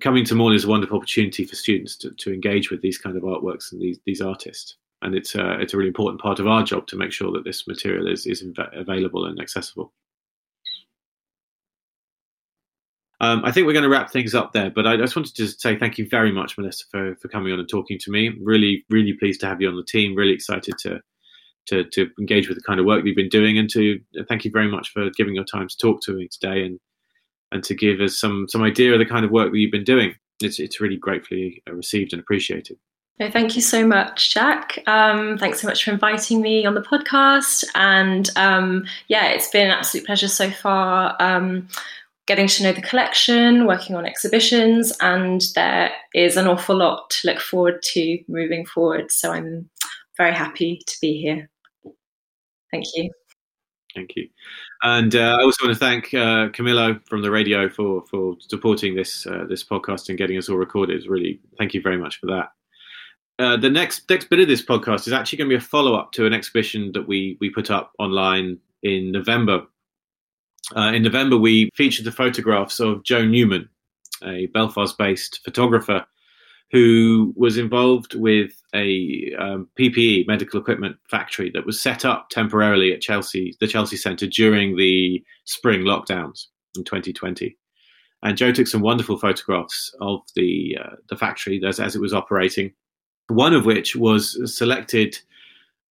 coming 0.02 0.26
to 0.26 0.34
Morley 0.34 0.56
is 0.56 0.64
a 0.64 0.70
wonderful 0.70 0.98
opportunity 0.98 1.46
for 1.46 1.56
students 1.56 1.96
to, 1.98 2.10
to 2.10 2.34
engage 2.34 2.72
with 2.72 2.82
these 2.82 2.98
kind 2.98 3.16
of 3.16 3.22
artworks 3.22 3.72
and 3.72 3.80
these 3.80 4.00
these 4.08 4.22
artists. 4.22 4.78
And 5.04 5.14
it's 5.14 5.36
uh, 5.36 5.58
it's 5.60 5.76
a 5.76 5.78
really 5.78 5.90
important 5.90 6.20
part 6.20 6.40
of 6.40 6.48
our 6.48 6.64
job 6.64 6.88
to 6.88 6.98
make 6.98 7.12
sure 7.12 7.32
that 7.34 7.44
this 7.44 7.68
material 7.68 8.08
is 8.08 8.26
is 8.26 8.44
available 8.74 9.26
and 9.26 9.40
accessible. 9.40 9.94
Um, 13.20 13.44
I 13.44 13.52
think 13.52 13.66
we're 13.66 13.74
going 13.74 13.84
to 13.84 13.90
wrap 13.90 14.12
things 14.12 14.36
up 14.36 14.54
there, 14.54 14.70
but 14.70 14.86
I 14.86 14.96
just 14.96 15.16
wanted 15.16 15.36
to 15.36 15.48
say 15.48 15.76
thank 15.76 15.98
you 15.98 16.08
very 16.08 16.32
much, 16.32 16.58
Melissa, 16.58 16.86
for, 16.92 17.16
for 17.16 17.28
coming 17.30 17.52
on 17.52 17.60
and 17.60 17.68
talking 17.68 17.98
to 18.00 18.12
me. 18.12 18.32
Really, 18.42 18.86
really 18.90 19.14
pleased 19.14 19.40
to 19.42 19.48
have 19.48 19.60
you 19.60 19.68
on 19.68 19.76
the 19.76 19.84
team. 19.84 20.16
Really 20.16 20.34
excited 20.34 20.76
to 20.80 21.00
to, 21.68 21.84
to 21.84 22.10
engage 22.18 22.48
with 22.48 22.58
the 22.58 22.64
kind 22.64 22.80
of 22.80 22.86
work 22.86 23.04
you've 23.04 23.16
been 23.16 23.28
doing, 23.28 23.58
and 23.58 23.70
to 23.72 24.00
thank 24.30 24.46
you 24.46 24.52
very 24.52 24.70
much 24.70 24.92
for 24.92 25.10
giving 25.18 25.36
your 25.36 25.44
time 25.44 25.68
to 25.68 25.78
talk 25.78 26.02
to 26.04 26.14
me 26.14 26.28
today 26.32 26.64
and 26.64 26.80
and 27.52 27.64
to 27.64 27.76
give 27.76 28.00
us 28.02 28.20
some 28.20 28.46
some 28.48 28.62
idea 28.62 28.94
of 28.94 29.00
the 29.00 29.06
kind 29.06 29.26
of 29.26 29.32
work 29.32 29.52
that 29.52 29.58
you've 29.58 29.72
been 29.72 29.84
doing. 29.84 30.14
It's 30.42 30.60
it's 30.60 30.80
really 30.80 30.98
gratefully 30.98 31.64
received 31.70 32.14
and 32.14 32.22
appreciated. 32.22 32.78
No, 33.20 33.32
thank 33.32 33.56
you 33.56 33.64
so 33.64 33.86
much, 33.86 34.32
Jack. 34.32 34.78
Um, 34.86 35.40
thanks 35.40 35.60
so 35.62 35.68
much 35.68 35.84
for 35.84 35.90
inviting 35.90 36.40
me 36.40 36.68
on 36.68 36.76
the 36.76 36.82
podcast. 36.82 37.64
And 37.74 38.30
um, 38.36 38.86
yeah, 39.08 39.30
it's 39.30 39.50
been 39.50 39.66
an 39.66 39.72
absolute 39.72 40.06
pleasure 40.06 40.28
so 40.28 40.52
far. 40.52 41.20
Getting 42.28 42.48
to 42.48 42.64
know 42.64 42.74
the 42.74 42.82
collection, 42.82 43.66
working 43.66 43.96
on 43.96 44.06
exhibitions, 44.06 44.92
and 45.00 45.42
there 45.56 45.92
is 46.14 46.36
an 46.36 46.48
awful 46.48 46.76
lot 46.76 47.10
to 47.10 47.28
look 47.28 47.40
forward 47.40 47.82
to 47.94 48.20
moving 48.28 48.66
forward. 48.66 49.12
So 49.12 49.32
I'm 49.32 49.70
very 50.18 50.34
happy 50.34 50.82
to 50.86 50.98
be 51.02 51.22
here. 51.22 51.50
Thank 52.72 52.86
you. 52.96 53.10
Thank 53.96 54.12
you. 54.16 54.28
And 54.84 55.16
uh, 55.16 55.38
I 55.40 55.42
also 55.42 55.66
want 55.66 55.74
to 55.74 55.80
thank 55.80 56.14
uh, 56.14 56.50
Camillo 56.50 57.00
from 57.06 57.22
the 57.22 57.32
radio 57.32 57.68
for 57.70 58.04
for 58.12 58.36
supporting 58.40 58.96
this 58.96 59.26
uh, 59.26 59.46
this 59.50 59.64
podcast 59.64 60.10
and 60.10 60.18
getting 60.18 60.38
us 60.38 60.50
all 60.50 60.58
recorded. 60.58 61.08
Really, 61.08 61.40
thank 61.58 61.74
you 61.74 61.82
very 61.82 61.98
much 61.98 62.20
for 62.20 62.28
that. 62.28 62.50
Uh, 63.40 63.58
the 63.58 63.70
next 63.70 64.10
next 64.10 64.30
bit 64.30 64.40
of 64.40 64.48
this 64.48 64.64
podcast 64.64 65.08
is 65.08 65.14
actually 65.14 65.38
going 65.38 65.50
to 65.50 65.58
be 65.58 65.64
a 65.64 65.66
follow 65.66 65.96
up 65.96 66.12
to 66.12 66.26
an 66.26 66.34
exhibition 66.34 66.92
that 66.94 67.08
we 67.08 67.38
we 67.40 67.50
put 67.50 67.72
up 67.72 67.94
online 67.98 68.60
in 68.84 69.12
November 69.12 69.62
uh, 70.76 70.92
in 70.94 71.04
November, 71.04 71.38
we 71.38 71.70
featured 71.76 72.06
the 72.06 72.12
photographs 72.12 72.80
of 72.80 73.04
Joe 73.04 73.26
Newman, 73.26 73.70
a 74.24 74.48
Belfast 74.48 74.98
based 74.98 75.42
photographer 75.44 76.06
who 76.72 77.34
was 77.38 77.58
involved 77.58 78.14
with 78.14 78.52
a 78.76 79.34
um, 79.40 79.70
PPE 79.80 80.28
medical 80.28 80.60
equipment 80.60 80.98
factory 81.10 81.50
that 81.52 81.66
was 81.66 81.82
set 81.82 82.04
up 82.04 82.30
temporarily 82.30 82.94
at 82.94 83.00
Chelsea, 83.00 83.56
the 83.62 83.68
Chelsea 83.68 83.96
Centre 83.96 84.28
during 84.28 84.76
the 84.76 85.24
spring 85.46 85.82
lockdowns 85.82 86.48
in 86.76 86.84
2020. 86.84 87.58
And 88.24 88.38
Joe 88.38 88.52
took 88.52 88.68
some 88.68 88.82
wonderful 88.82 89.18
photographs 89.18 89.96
of 90.02 90.22
the 90.36 90.78
uh, 90.84 90.96
the 91.08 91.16
factory 91.16 91.62
as, 91.66 91.80
as 91.80 91.96
it 91.96 92.02
was 92.02 92.14
operating. 92.14 92.74
One 93.30 93.54
of 93.54 93.66
which 93.66 93.96
was 93.96 94.38
selected 94.58 95.18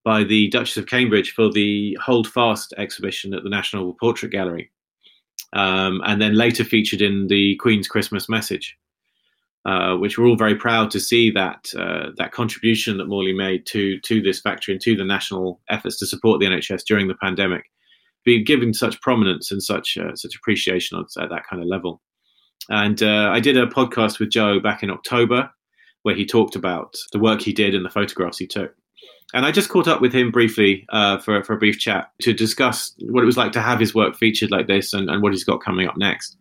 by 0.07 0.23
the 0.23 0.47
Duchess 0.47 0.77
of 0.77 0.85
Cambridge 0.85 1.33
for 1.33 1.51
the 1.51 1.97
Hold 2.01 2.29
Fast 2.29 2.73
exhibition 2.77 3.33
at 3.33 3.43
the 3.43 3.49
National 3.49 3.93
Portrait 3.95 4.31
Gallery, 4.31 4.71
um, 5.51 6.01
and 6.05 6.21
then 6.21 6.33
later 6.33 6.63
featured 6.63 7.01
in 7.01 7.27
the 7.27 7.57
Queen's 7.57 7.89
Christmas 7.89 8.29
Message, 8.29 8.77
uh, 9.65 9.97
which 9.97 10.17
we're 10.17 10.27
all 10.27 10.37
very 10.37 10.55
proud 10.55 10.91
to 10.91 11.01
see 11.01 11.29
that 11.31 11.73
uh, 11.77 12.11
that 12.15 12.31
contribution 12.31 12.95
that 12.97 13.09
Morley 13.09 13.33
made 13.33 13.65
to 13.65 13.99
to 13.99 14.21
this 14.21 14.39
factory 14.39 14.75
and 14.75 14.81
to 14.83 14.95
the 14.95 15.03
national 15.03 15.59
efforts 15.69 15.99
to 15.99 16.05
support 16.05 16.39
the 16.39 16.45
NHS 16.45 16.85
during 16.87 17.09
the 17.09 17.15
pandemic, 17.21 17.65
being 18.23 18.45
given 18.45 18.73
such 18.73 19.01
prominence 19.01 19.51
and 19.51 19.61
such 19.61 19.97
uh, 19.97 20.15
such 20.15 20.37
appreciation 20.37 20.97
at 20.97 21.29
that 21.29 21.43
kind 21.49 21.61
of 21.61 21.67
level. 21.67 22.01
And 22.69 23.03
uh, 23.03 23.29
I 23.33 23.41
did 23.41 23.57
a 23.57 23.67
podcast 23.67 24.19
with 24.19 24.29
Joe 24.29 24.61
back 24.61 24.83
in 24.83 24.89
October, 24.89 25.51
where 26.03 26.15
he 26.15 26.25
talked 26.25 26.55
about 26.55 26.95
the 27.11 27.19
work 27.19 27.41
he 27.41 27.51
did 27.51 27.75
and 27.75 27.83
the 27.83 27.89
photographs 27.89 28.37
he 28.37 28.47
took. 28.47 28.73
And 29.33 29.45
I 29.45 29.51
just 29.51 29.69
caught 29.69 29.87
up 29.87 29.99
with 29.99 30.13
him 30.13 30.31
briefly 30.31 30.85
uh, 30.89 31.17
for, 31.17 31.43
for 31.43 31.53
a 31.53 31.57
brief 31.57 31.79
chat 31.79 32.11
to 32.21 32.33
discuss 32.33 32.93
what 33.01 33.23
it 33.23 33.25
was 33.25 33.35
like 33.35 33.51
to 33.53 33.61
have 33.61 33.79
his 33.79 33.93
work 33.93 34.15
featured 34.15 34.51
like 34.51 34.67
this 34.67 34.93
and, 34.93 35.09
and 35.09 35.21
what 35.21 35.33
he's 35.33 35.43
got 35.43 35.61
coming 35.61 35.87
up 35.87 35.97
next. 35.97 36.37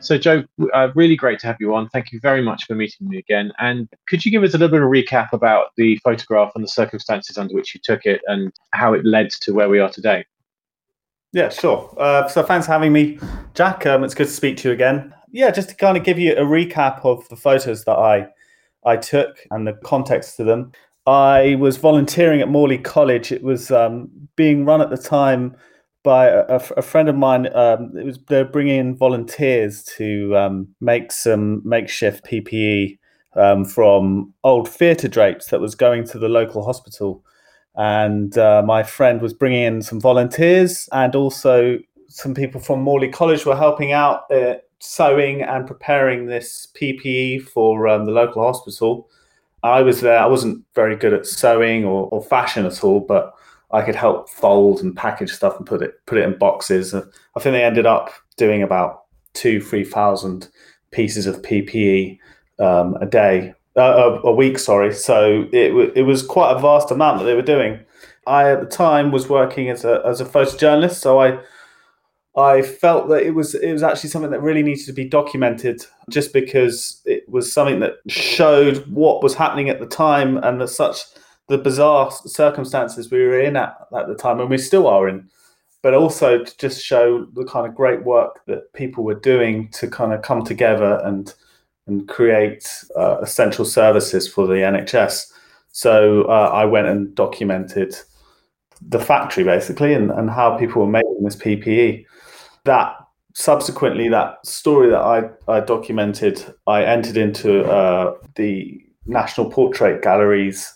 So, 0.00 0.18
Joe, 0.18 0.42
uh, 0.74 0.88
really 0.96 1.14
great 1.14 1.38
to 1.38 1.46
have 1.46 1.58
you 1.60 1.72
on. 1.72 1.88
Thank 1.90 2.10
you 2.10 2.18
very 2.20 2.42
much 2.42 2.64
for 2.64 2.74
meeting 2.74 3.08
me 3.08 3.18
again. 3.18 3.52
And 3.60 3.88
could 4.08 4.24
you 4.24 4.32
give 4.32 4.42
us 4.42 4.54
a 4.54 4.58
little 4.58 4.76
bit 4.76 4.82
of 4.82 4.88
a 4.88 4.90
recap 4.90 5.32
about 5.32 5.68
the 5.76 6.00
photograph 6.02 6.50
and 6.56 6.64
the 6.64 6.68
circumstances 6.68 7.38
under 7.38 7.54
which 7.54 7.76
you 7.76 7.80
took 7.84 8.06
it 8.06 8.20
and 8.26 8.52
how 8.72 8.92
it 8.92 9.04
led 9.04 9.30
to 9.30 9.52
where 9.52 9.68
we 9.68 9.78
are 9.78 9.88
today? 9.88 10.24
Yeah, 11.32 11.50
sure. 11.50 11.94
Uh, 11.96 12.26
so, 12.26 12.42
thanks 12.42 12.66
for 12.66 12.72
having 12.72 12.92
me, 12.92 13.20
Jack. 13.54 13.86
Um, 13.86 14.02
it's 14.02 14.14
good 14.14 14.26
to 14.26 14.32
speak 14.32 14.56
to 14.58 14.68
you 14.70 14.74
again 14.74 15.14
yeah, 15.32 15.50
just 15.50 15.68
to 15.70 15.74
kind 15.74 15.96
of 15.96 16.04
give 16.04 16.18
you 16.18 16.32
a 16.32 16.42
recap 16.42 17.04
of 17.04 17.28
the 17.28 17.36
photos 17.36 17.84
that 17.84 17.96
I 17.96 18.28
I 18.84 18.96
took 18.96 19.38
and 19.50 19.66
the 19.66 19.74
context 19.84 20.36
to 20.36 20.44
them. 20.44 20.72
I 21.06 21.56
was 21.56 21.76
volunteering 21.76 22.40
at 22.40 22.48
Morley 22.48 22.78
College. 22.78 23.32
It 23.32 23.42
was 23.42 23.70
um, 23.70 24.08
being 24.36 24.64
run 24.64 24.80
at 24.80 24.90
the 24.90 24.96
time 24.96 25.56
by 26.02 26.28
a, 26.28 26.60
a 26.76 26.82
friend 26.82 27.08
of 27.08 27.16
mine. 27.16 27.48
Um, 27.54 27.92
it 27.96 28.04
was 28.04 28.18
they're 28.28 28.44
bringing 28.44 28.78
in 28.78 28.96
volunteers 28.96 29.82
to 29.96 30.36
um, 30.36 30.68
make 30.80 31.12
some 31.12 31.62
makeshift 31.64 32.24
PPE 32.24 32.98
um, 33.36 33.64
from 33.64 34.32
old 34.44 34.68
theatre 34.68 35.08
drapes 35.08 35.46
that 35.46 35.60
was 35.60 35.74
going 35.74 36.04
to 36.04 36.18
the 36.18 36.28
local 36.28 36.64
hospital. 36.64 37.24
And 37.76 38.36
uh, 38.36 38.62
my 38.64 38.82
friend 38.82 39.22
was 39.22 39.32
bringing 39.32 39.62
in 39.62 39.82
some 39.82 40.00
volunteers, 40.00 40.88
and 40.92 41.14
also 41.14 41.78
some 42.08 42.34
people 42.34 42.60
from 42.60 42.82
Morley 42.82 43.08
College 43.08 43.46
were 43.46 43.56
helping 43.56 43.92
out. 43.92 44.22
Sewing 44.80 45.42
and 45.42 45.66
preparing 45.66 46.26
this 46.26 46.66
PPE 46.74 47.42
for 47.42 47.86
um, 47.86 48.06
the 48.06 48.12
local 48.12 48.42
hospital. 48.42 49.08
I 49.62 49.82
was 49.82 50.00
there. 50.00 50.18
I 50.18 50.26
wasn't 50.26 50.64
very 50.74 50.96
good 50.96 51.12
at 51.12 51.26
sewing 51.26 51.84
or, 51.84 52.08
or, 52.08 52.22
fashion 52.22 52.64
at 52.64 52.82
all, 52.82 53.00
but 53.00 53.34
I 53.72 53.82
could 53.82 53.94
help 53.94 54.30
fold 54.30 54.80
and 54.80 54.96
package 54.96 55.32
stuff 55.32 55.56
and 55.58 55.66
put 55.66 55.82
it 55.82 56.04
put 56.06 56.18
it 56.18 56.24
in 56.24 56.38
boxes. 56.38 56.94
I 56.94 57.40
think 57.40 57.52
they 57.52 57.62
ended 57.62 57.86
up 57.86 58.10
doing 58.36 58.62
about 58.62 59.02
two, 59.34 59.60
three 59.60 59.84
thousand 59.84 60.48
pieces 60.92 61.26
of 61.26 61.42
PPE 61.42 62.18
um, 62.58 62.96
a 63.02 63.06
day, 63.06 63.54
uh, 63.76 64.18
a, 64.24 64.28
a, 64.28 64.34
week. 64.34 64.58
Sorry. 64.58 64.94
So 64.94 65.46
it 65.52 65.92
it 65.94 66.02
was 66.02 66.22
quite 66.22 66.52
a 66.52 66.58
vast 66.58 66.90
amount 66.90 67.18
that 67.18 67.26
they 67.26 67.34
were 67.34 67.42
doing. 67.42 67.80
I 68.26 68.50
at 68.50 68.60
the 68.60 68.66
time 68.66 69.12
was 69.12 69.28
working 69.28 69.68
as 69.68 69.84
a 69.84 70.02
as 70.06 70.22
a 70.22 70.24
photojournalist, 70.24 70.94
so 70.94 71.20
I 71.20 71.38
I 72.36 72.62
felt 72.62 73.08
that 73.08 73.24
it 73.24 73.32
was 73.32 73.54
it 73.54 73.72
was 73.72 73.82
actually 73.82 74.10
something 74.10 74.30
that 74.30 74.42
really 74.42 74.62
needed 74.62 74.86
to 74.86 74.92
be 74.92 75.04
documented, 75.08 75.84
just 76.10 76.32
because 76.32 77.02
it 77.04 77.28
was 77.28 77.52
something 77.52 77.80
that 77.80 77.94
showed 78.06 78.86
what 78.86 79.22
was 79.22 79.34
happening 79.34 79.68
at 79.68 79.80
the 79.80 79.86
time 79.86 80.36
and 80.38 80.60
the 80.60 80.68
such 80.68 81.00
the 81.48 81.58
bizarre 81.58 82.12
circumstances 82.12 83.10
we 83.10 83.18
were 83.18 83.40
in 83.40 83.56
at 83.56 83.76
at 83.96 84.06
the 84.06 84.14
time, 84.14 84.38
and 84.38 84.48
we 84.48 84.58
still 84.58 84.86
are 84.86 85.08
in. 85.08 85.28
But 85.82 85.94
also 85.94 86.44
to 86.44 86.58
just 86.58 86.84
show 86.84 87.26
the 87.32 87.44
kind 87.44 87.66
of 87.66 87.74
great 87.74 88.04
work 88.04 88.40
that 88.46 88.72
people 88.74 89.02
were 89.02 89.14
doing 89.14 89.68
to 89.70 89.88
kind 89.88 90.12
of 90.12 90.22
come 90.22 90.44
together 90.44 91.00
and 91.04 91.34
and 91.88 92.06
create 92.08 92.68
uh, 92.96 93.18
essential 93.22 93.64
services 93.64 94.28
for 94.28 94.46
the 94.46 94.54
NHS. 94.54 95.32
So 95.72 96.24
uh, 96.24 96.50
I 96.52 96.64
went 96.64 96.86
and 96.86 97.12
documented 97.14 97.96
the 98.80 99.00
factory 99.00 99.44
basically 99.44 99.92
and, 99.92 100.10
and 100.10 100.30
how 100.30 100.56
people 100.56 100.82
were 100.82 100.90
making 100.90 101.22
this 101.22 101.36
PPE 101.36 102.06
that 102.64 102.96
subsequently 103.34 104.08
that 104.08 104.44
story 104.44 104.90
that 104.90 105.00
I, 105.00 105.30
I 105.48 105.60
documented, 105.60 106.44
I 106.66 106.84
entered 106.84 107.16
into 107.16 107.64
uh, 107.64 108.16
the 108.34 108.80
National 109.06 109.50
Portrait 109.50 110.02
Gallery's 110.02 110.72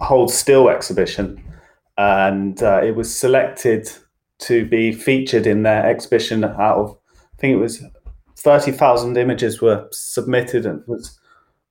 Hold 0.00 0.30
Still 0.30 0.68
exhibition, 0.68 1.42
and 1.96 2.62
uh, 2.62 2.80
it 2.82 2.94
was 2.94 3.14
selected 3.14 3.90
to 4.40 4.64
be 4.66 4.92
featured 4.92 5.46
in 5.46 5.62
their 5.64 5.84
exhibition. 5.84 6.44
Out 6.44 6.78
of 6.78 6.96
I 7.16 7.40
think 7.40 7.54
it 7.54 7.60
was 7.60 7.82
thirty 8.36 8.72
thousand 8.72 9.16
images 9.16 9.60
were 9.60 9.88
submitted, 9.90 10.66
and 10.66 10.80
it 10.80 10.88
was 10.88 11.18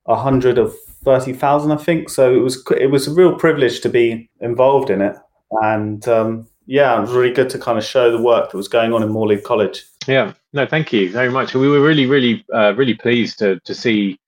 hundred 0.08 0.58
of 0.58 0.76
thirty 1.04 1.34
thousand, 1.34 1.72
I 1.72 1.78
think. 1.78 2.10
So 2.10 2.36
it 2.36 2.40
was 2.40 2.64
it 2.80 2.92
was 2.92 3.08
a 3.08 3.14
real 3.14 3.36
privilege 3.36 3.80
to 3.82 3.90
be 3.90 4.30
involved 4.42 4.90
in 4.90 5.02
it, 5.02 5.16
and 5.62 6.06
um, 6.08 6.48
yeah, 6.68 6.98
it 6.98 7.02
was 7.02 7.12
really 7.12 7.34
good 7.34 7.50
to 7.52 7.58
kind 7.58 7.78
of 7.78 7.84
show 7.84 8.12
the 8.12 8.22
work 8.22 8.52
that 8.52 8.58
was 8.58 8.68
going 8.68 8.94
on 8.94 9.02
in 9.02 9.10
Morley 9.10 9.40
College. 9.40 9.86
Yeah, 10.06 10.34
no, 10.54 10.66
thank 10.66 10.92
you 10.94 11.10
very 11.10 11.32
much. 11.32 11.54
We 11.54 11.70
were 11.70 11.82
really, 11.82 12.06
really, 12.06 12.46
uh, 12.54 12.76
really 12.76 12.94
pleased 12.94 13.40
to 13.40 13.60
to 13.62 13.74
see 13.74 14.20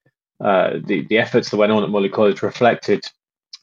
uh, 0.43 0.77
the 0.85 1.05
the 1.07 1.17
efforts 1.17 1.49
that 1.49 1.57
went 1.57 1.71
on 1.71 1.83
at 1.83 1.89
Morley 1.89 2.09
College 2.09 2.41
reflected 2.41 3.03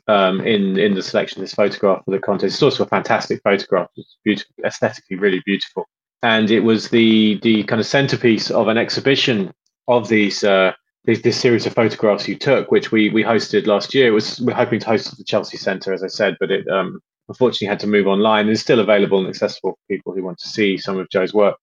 um, 0.09 0.41
in 0.43 0.79
in 0.79 0.95
the 0.95 1.03
selection 1.03 1.41
of 1.41 1.45
this 1.45 1.55
photograph 1.55 2.05
for 2.05 2.11
the 2.11 2.19
contest. 2.19 2.55
It's 2.55 2.63
also 2.63 2.85
a 2.85 2.89
fantastic 2.89 3.41
photograph. 3.43 3.89
It's 3.97 4.19
beautiful, 4.25 4.55
aesthetically 4.65 5.17
really 5.17 5.43
beautiful, 5.47 5.89
and 6.23 6.51
it 6.51 6.61
was 6.61 6.91
the 6.91 7.41
the 7.43 7.65
kind 7.65 7.81
of 7.81 7.87
centerpiece 7.87 8.51
of 8.51 8.69
an 8.69 8.79
exhibition 8.79 9.53
of 9.89 10.09
these. 10.09 10.45
Uh, 10.45 10.73
this, 11.07 11.23
this 11.23 11.41
series 11.41 11.67
of 11.67 11.73
photographs 11.73 12.27
you 12.27 12.35
took, 12.35 12.73
which 12.73 12.91
we 12.91 13.11
we 13.11 13.23
hosted 13.23 13.69
last 13.69 13.95
year, 13.95 14.09
it 14.09 14.11
was 14.11 14.41
we're 14.41 14.53
hoping 14.53 14.81
to 14.81 14.87
host 14.87 15.13
at 15.13 15.19
the 15.19 15.25
Chelsea 15.25 15.57
Centre, 15.57 15.93
as 15.93 16.03
I 16.03 16.09
said, 16.09 16.37
but 16.41 16.51
it 16.51 16.67
um, 16.69 17.01
unfortunately 17.29 17.69
had 17.69 17.81
to 17.81 17.87
move 17.87 18.07
online. 18.07 18.49
It's 18.49 18.61
still 18.61 18.81
available 18.81 19.19
and 19.19 19.29
accessible 19.29 19.73
for 19.73 19.95
people 19.95 20.15
who 20.15 20.23
want 20.23 20.39
to 20.39 20.49
see 20.49 20.77
some 20.79 20.99
of 20.99 21.09
Joe's 21.11 21.35
work. 21.35 21.57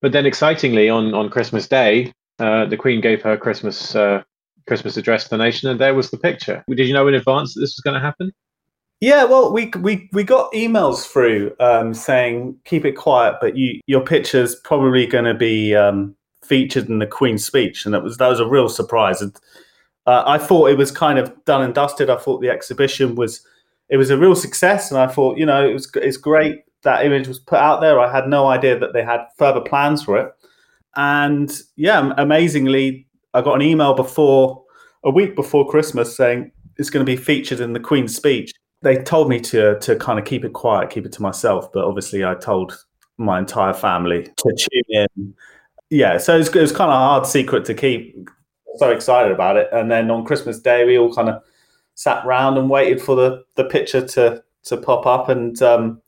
But 0.00 0.12
then, 0.12 0.26
excitingly, 0.26 0.88
on 0.88 1.14
on 1.14 1.30
Christmas 1.30 1.68
Day, 1.68 2.12
uh, 2.38 2.66
the 2.66 2.76
Queen 2.76 3.00
gave 3.00 3.22
her 3.22 3.36
Christmas 3.36 3.94
uh, 3.94 4.22
Christmas 4.66 4.96
address 4.96 5.24
to 5.24 5.30
the 5.30 5.38
nation, 5.38 5.68
and 5.68 5.80
there 5.80 5.94
was 5.94 6.10
the 6.10 6.18
picture. 6.18 6.64
Did 6.68 6.86
you 6.86 6.94
know 6.94 7.06
in 7.08 7.14
advance 7.14 7.54
that 7.54 7.60
this 7.60 7.76
was 7.76 7.82
going 7.84 7.94
to 7.94 8.00
happen? 8.00 8.32
Yeah, 9.00 9.24
well, 9.24 9.52
we 9.52 9.70
we 9.80 10.08
we 10.12 10.24
got 10.24 10.52
emails 10.52 11.06
through 11.06 11.54
um, 11.60 11.92
saying 11.94 12.56
keep 12.64 12.84
it 12.84 12.92
quiet, 12.92 13.36
but 13.40 13.56
you 13.56 13.80
your 13.86 14.00
picture's 14.00 14.54
probably 14.54 15.06
going 15.06 15.24
to 15.24 15.34
be 15.34 15.74
um, 15.74 16.14
featured 16.44 16.88
in 16.88 16.98
the 16.98 17.06
Queen's 17.06 17.44
speech, 17.44 17.84
and 17.84 17.94
that 17.94 18.02
was 18.02 18.16
that 18.18 18.28
was 18.28 18.40
a 18.40 18.46
real 18.46 18.68
surprise. 18.68 19.20
And 19.20 19.36
uh, 20.06 20.22
I 20.26 20.38
thought 20.38 20.70
it 20.70 20.78
was 20.78 20.90
kind 20.90 21.18
of 21.18 21.32
done 21.44 21.62
and 21.62 21.74
dusted. 21.74 22.10
I 22.10 22.16
thought 22.16 22.40
the 22.40 22.50
exhibition 22.50 23.14
was 23.14 23.44
it 23.92 23.96
was 23.96 24.10
a 24.10 24.18
real 24.18 24.34
success, 24.34 24.90
and 24.90 24.98
I 24.98 25.06
thought 25.06 25.38
you 25.38 25.46
know 25.46 25.64
it 25.68 25.72
was 25.72 25.88
it's 25.94 26.16
great 26.16 26.64
that 26.82 27.06
image 27.06 27.28
was 27.28 27.38
put 27.38 27.60
out 27.60 27.80
there. 27.80 28.00
I 28.00 28.10
had 28.10 28.26
no 28.26 28.48
idea 28.48 28.76
that 28.76 28.92
they 28.92 29.04
had 29.04 29.20
further 29.38 29.60
plans 29.60 30.02
for 30.02 30.18
it, 30.18 30.32
and 30.96 31.52
yeah, 31.76 32.12
amazingly, 32.18 33.06
I 33.34 33.42
got 33.42 33.54
an 33.54 33.62
email 33.62 33.94
before 33.94 34.64
a 35.04 35.10
week 35.10 35.36
before 35.36 35.70
Christmas 35.70 36.16
saying 36.16 36.50
it's 36.76 36.90
going 36.90 37.06
to 37.06 37.10
be 37.10 37.16
featured 37.16 37.60
in 37.60 37.72
the 37.72 37.80
Queen's 37.80 38.16
speech 38.16 38.52
they 38.82 38.96
told 38.96 39.28
me 39.28 39.40
to 39.40 39.78
to 39.80 39.96
kind 39.96 40.18
of 40.18 40.24
keep 40.24 40.44
it 40.44 40.52
quiet, 40.52 40.90
keep 40.90 41.06
it 41.06 41.12
to 41.12 41.22
myself. 41.22 41.72
But 41.72 41.84
obviously, 41.84 42.24
I 42.24 42.34
told 42.34 42.76
my 43.16 43.38
entire 43.38 43.72
family 43.72 44.24
to 44.36 44.56
tune 44.58 45.06
in. 45.16 45.34
Yeah, 45.90 46.18
so 46.18 46.34
it 46.34 46.38
was, 46.38 46.48
it 46.48 46.60
was 46.60 46.72
kind 46.72 46.90
of 46.90 46.96
a 46.96 46.98
hard 46.98 47.26
secret 47.26 47.64
to 47.66 47.74
keep. 47.74 48.28
So 48.76 48.90
excited 48.90 49.32
about 49.32 49.56
it, 49.56 49.68
and 49.72 49.90
then 49.90 50.10
on 50.10 50.24
Christmas 50.24 50.58
Day, 50.58 50.84
we 50.84 50.98
all 50.98 51.14
kind 51.14 51.28
of 51.28 51.42
sat 52.02 52.24
round 52.26 52.58
and 52.58 52.68
waited 52.68 53.00
for 53.00 53.14
the 53.14 53.44
the 53.56 53.64
picture 53.64 54.06
to 54.06 54.42
to 54.64 54.76
pop 54.76 55.06
up, 55.06 55.28
and 55.28 55.60
um, 55.62 56.00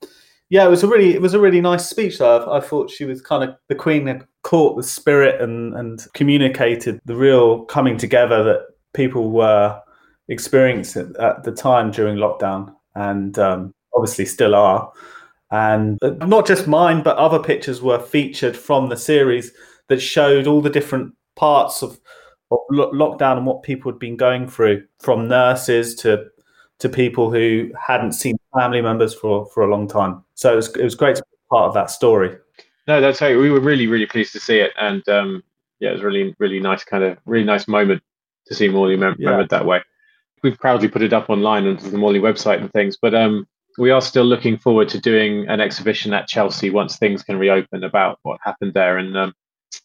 yeah, 0.49 0.65
it 0.65 0.71
was 0.71 0.83
a 0.83 0.89
really 0.89 1.15
it 1.15 1.23
was 1.23 1.35
a 1.35 1.41
really 1.41 1.61
nice 1.61 1.89
speech. 1.89 2.21
I, 2.21 2.45
I 2.59 2.61
thought 2.61 2.91
she 2.91 3.05
was 3.05 3.21
kind 3.21 3.45
of 3.45 3.57
the 3.69 3.75
Queen 3.75 4.07
had 4.07 4.27
caught 4.43 4.77
the 4.77 4.83
spirit 4.83 5.41
and 5.41 5.75
and 5.75 6.07
communicated 6.15 7.01
the 7.05 7.17
real 7.17 7.65
coming 7.65 7.97
together 7.97 8.43
that 8.45 8.67
people 8.93 9.31
were 9.31 9.81
experiencing 10.29 11.15
at 11.19 11.45
the 11.45 11.53
time 11.53 11.91
during 11.91 12.17
lockdown, 12.17 12.75
and 12.95 13.39
um, 13.39 13.75
obviously 13.95 14.25
still 14.25 14.55
are. 14.55 14.91
And 15.51 15.99
uh, 16.03 16.11
not 16.27 16.47
just 16.47 16.67
mine, 16.67 17.03
but 17.03 17.17
other 17.17 17.39
pictures 17.39 17.81
were 17.81 18.01
featured 18.01 18.57
from 18.57 18.89
the 18.89 18.97
series 18.97 19.53
that 19.89 20.01
showed 20.01 20.47
all 20.47 20.61
the 20.61 20.71
different 20.71 21.15
parts 21.37 21.83
of, 21.83 22.01
of 22.51 22.59
lo- 22.71 22.93
lockdown 22.93 23.37
and 23.37 23.47
what 23.47 23.63
people 23.63 23.91
had 23.91 23.99
been 23.99 24.17
going 24.17 24.49
through, 24.49 24.85
from 25.01 25.29
nurses 25.29 25.95
to 25.97 26.27
to 26.81 26.89
people 26.89 27.31
who 27.31 27.71
hadn't 27.81 28.13
seen 28.13 28.37
family 28.59 28.81
members 28.81 29.15
for 29.15 29.47
for 29.47 29.63
a 29.63 29.71
long 29.71 29.89
time. 29.89 30.23
So 30.35 30.53
it 30.53 30.57
was, 30.57 30.77
it 30.77 30.85
was 30.85 30.95
great 30.95 31.17
to 31.17 31.23
be 31.23 31.37
part 31.51 31.69
of 31.69 31.75
that 31.75 31.91
story. 31.91 32.37
No, 32.87 33.01
that's 33.01 33.21
right. 33.21 33.37
We 33.37 33.51
were 33.51 33.61
really, 33.61 33.87
really 33.87 34.07
pleased 34.07 34.33
to 34.33 34.41
see 34.41 34.59
it, 34.59 34.73
and 34.79 35.07
um, 35.09 35.43
yeah, 35.81 35.91
it 35.91 35.95
was 35.95 36.03
really, 36.03 36.35
really 36.39 36.61
nice, 36.61 36.85
kind 36.85 37.05
of 37.05 37.19
really 37.27 37.47
nice 37.47 37.67
moment 37.67 38.03
to 38.47 38.55
see 38.55 38.69
Morley 38.69 38.97
mem- 38.97 39.17
yeah. 39.19 39.31
remembered 39.31 39.51
that 39.51 39.65
way 39.65 39.81
we've 40.45 40.59
proudly 40.59 40.87
put 40.87 41.03
it 41.03 41.13
up 41.13 41.31
online 41.31 41.67
onto 41.67 41.91
the 41.91 41.99
Morley 41.99 42.21
website 42.21 42.61
and 42.61 42.71
things. 42.73 42.97
But 43.01 43.15
um, 43.15 43.49
we 43.79 43.91
are 43.91 44.03
still 44.03 44.25
looking 44.25 44.59
forward 44.59 44.89
to 44.91 45.01
doing 45.01 45.49
an 45.49 45.61
exhibition 45.61 46.13
at 46.13 46.29
Chelsea 46.29 46.71
once 46.71 46.97
things 46.97 47.25
can 47.25 47.39
reopen 47.39 47.83
about 47.83 48.21
what 48.23 48.39
happened 48.45 48.75
there. 48.75 48.99
And 48.99 49.17
um, 49.17 49.35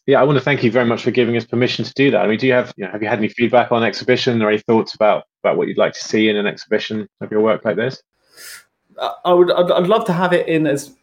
yeah, 0.06 0.20
I 0.20 0.24
want 0.24 0.38
to 0.38 0.44
thank 0.44 0.62
you 0.62 0.70
very 0.70 0.84
much 0.84 1.02
for 1.02 1.10
giving 1.10 1.36
us 1.36 1.44
permission 1.44 1.84
to 1.84 1.92
do 1.94 2.10
that. 2.10 2.22
I 2.22 2.26
mean, 2.26 2.38
do 2.38 2.46
you 2.46 2.52
have 2.52 2.72
you 2.76 2.84
know, 2.84 2.90
have 2.90 3.02
you 3.02 3.08
had 3.08 3.18
any 3.18 3.28
feedback 3.28 3.72
on 3.72 3.82
exhibition 3.82 4.42
or 4.42 4.50
any 4.50 4.58
thoughts 4.58 4.94
about 4.94 5.24
about 5.42 5.56
what 5.56 5.68
you'd 5.68 5.78
like 5.78 5.92
to 5.94 6.04
see 6.04 6.28
in 6.28 6.36
an 6.36 6.46
exhibition 6.46 7.08
of 7.20 7.30
your 7.30 7.40
work 7.40 7.64
like 7.64 7.76
this? 7.76 8.02
I 9.24 9.32
would 9.32 9.50
I'd, 9.50 9.70
I'd 9.70 9.86
love 9.86 10.04
to 10.06 10.12
have 10.12 10.32
it 10.32 10.48
in 10.48 10.66
as 10.66 10.94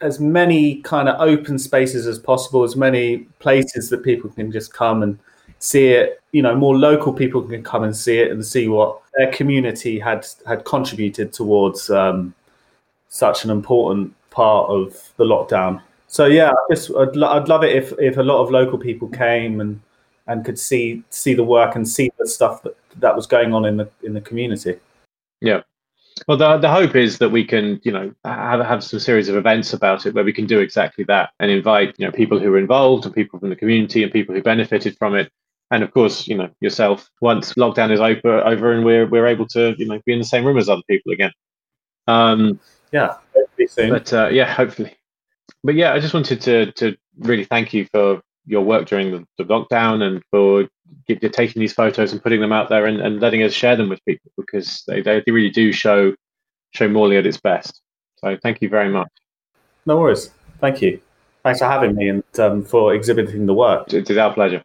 as 0.00 0.20
many 0.20 0.76
kind 0.82 1.08
of 1.08 1.20
open 1.20 1.58
spaces 1.58 2.06
as 2.06 2.18
possible, 2.18 2.62
as 2.62 2.76
many 2.76 3.18
places 3.38 3.88
that 3.90 4.02
people 4.02 4.30
can 4.30 4.50
just 4.50 4.72
come 4.72 5.02
and 5.02 5.18
see 5.58 5.88
it. 5.88 6.20
You 6.32 6.42
know, 6.42 6.54
more 6.54 6.76
local 6.76 7.12
people 7.12 7.42
can 7.42 7.62
come 7.62 7.84
and 7.84 7.96
see 7.96 8.18
it 8.18 8.30
and 8.30 8.44
see 8.44 8.68
what 8.68 9.00
their 9.16 9.30
community 9.32 9.98
had 9.98 10.26
had 10.46 10.64
contributed 10.64 11.32
towards 11.32 11.90
um, 11.90 12.34
such 13.08 13.44
an 13.44 13.50
important 13.50 14.14
part 14.30 14.68
of 14.70 15.12
the 15.16 15.24
lockdown. 15.24 15.82
So 16.12 16.26
yeah, 16.26 16.50
I 16.50 16.74
just 16.74 16.90
I'd, 16.94 17.16
I'd 17.22 17.48
love 17.48 17.64
it 17.64 17.74
if 17.74 17.92
if 17.98 18.18
a 18.18 18.22
lot 18.22 18.42
of 18.42 18.50
local 18.50 18.76
people 18.78 19.08
came 19.08 19.62
and 19.62 19.80
and 20.26 20.44
could 20.44 20.58
see 20.58 21.02
see 21.08 21.32
the 21.32 21.42
work 21.42 21.74
and 21.74 21.88
see 21.88 22.10
the 22.18 22.28
stuff 22.28 22.62
that 22.64 22.76
that 23.00 23.16
was 23.16 23.26
going 23.26 23.54
on 23.54 23.64
in 23.64 23.78
the 23.78 23.88
in 24.02 24.12
the 24.12 24.20
community. 24.20 24.78
Yeah. 25.40 25.62
Well, 26.28 26.36
the, 26.36 26.58
the 26.58 26.68
hope 26.68 26.94
is 26.94 27.16
that 27.18 27.30
we 27.30 27.42
can, 27.42 27.80
you 27.84 27.90
know, 27.90 28.12
have, 28.26 28.60
have 28.60 28.84
some 28.84 29.00
series 29.00 29.30
of 29.30 29.34
events 29.34 29.72
about 29.72 30.04
it 30.04 30.14
where 30.14 30.22
we 30.22 30.32
can 30.32 30.46
do 30.46 30.60
exactly 30.60 31.04
that 31.04 31.30
and 31.40 31.50
invite, 31.50 31.94
you 31.96 32.04
know, 32.04 32.12
people 32.12 32.38
who 32.38 32.52
are 32.52 32.58
involved 32.58 33.06
and 33.06 33.14
people 33.14 33.40
from 33.40 33.48
the 33.48 33.56
community 33.56 34.02
and 34.02 34.12
people 34.12 34.34
who 34.34 34.42
benefited 34.42 34.94
from 34.98 35.14
it 35.14 35.32
and 35.72 35.82
of 35.82 35.90
course, 35.90 36.28
you 36.28 36.36
know 36.36 36.50
yourself. 36.60 37.10
Once 37.22 37.54
lockdown 37.54 37.90
is 37.90 37.98
over, 37.98 38.46
over, 38.46 38.72
and 38.72 38.84
we're 38.84 39.06
we're 39.06 39.26
able 39.26 39.46
to 39.48 39.74
you 39.78 39.86
know 39.86 40.00
be 40.04 40.12
in 40.12 40.18
the 40.18 40.24
same 40.24 40.44
room 40.44 40.58
as 40.58 40.68
other 40.68 40.82
people 40.86 41.12
again. 41.12 41.32
Um, 42.06 42.60
yeah, 42.92 43.16
but 43.76 44.12
uh, 44.12 44.28
yeah, 44.30 44.52
hopefully. 44.52 44.94
But 45.64 45.74
yeah, 45.74 45.92
I 45.92 46.00
just 46.00 46.14
wanted 46.14 46.40
to 46.42 46.72
to 46.72 46.96
really 47.18 47.44
thank 47.44 47.72
you 47.72 47.86
for 47.92 48.20
your 48.46 48.62
work 48.62 48.86
during 48.86 49.12
the, 49.12 49.24
the 49.38 49.44
lockdown 49.44 50.02
and 50.02 50.22
for 50.30 50.68
get, 51.06 51.20
taking 51.32 51.60
these 51.60 51.72
photos 51.72 52.12
and 52.12 52.22
putting 52.22 52.40
them 52.40 52.52
out 52.52 52.68
there 52.68 52.86
and, 52.86 53.00
and 53.00 53.20
letting 53.20 53.42
us 53.42 53.52
share 53.52 53.76
them 53.76 53.88
with 53.88 54.04
people 54.04 54.30
because 54.36 54.82
they, 54.86 55.00
they 55.00 55.22
really 55.28 55.50
do 55.50 55.72
show 55.72 56.14
show 56.70 56.88
Morley 56.88 57.16
at 57.16 57.26
its 57.26 57.38
best. 57.38 57.80
So 58.16 58.36
thank 58.42 58.60
you 58.60 58.68
very 58.68 58.88
much. 58.88 59.08
No 59.86 59.98
worries. 59.98 60.30
Thank 60.60 60.80
you. 60.80 61.00
Thanks 61.42 61.58
for 61.58 61.66
having 61.66 61.96
me 61.96 62.08
and 62.08 62.24
um, 62.38 62.64
for 62.64 62.94
exhibiting 62.94 63.46
the 63.46 63.54
work. 63.54 63.92
It 63.92 64.08
is 64.08 64.16
our 64.16 64.32
pleasure. 64.32 64.64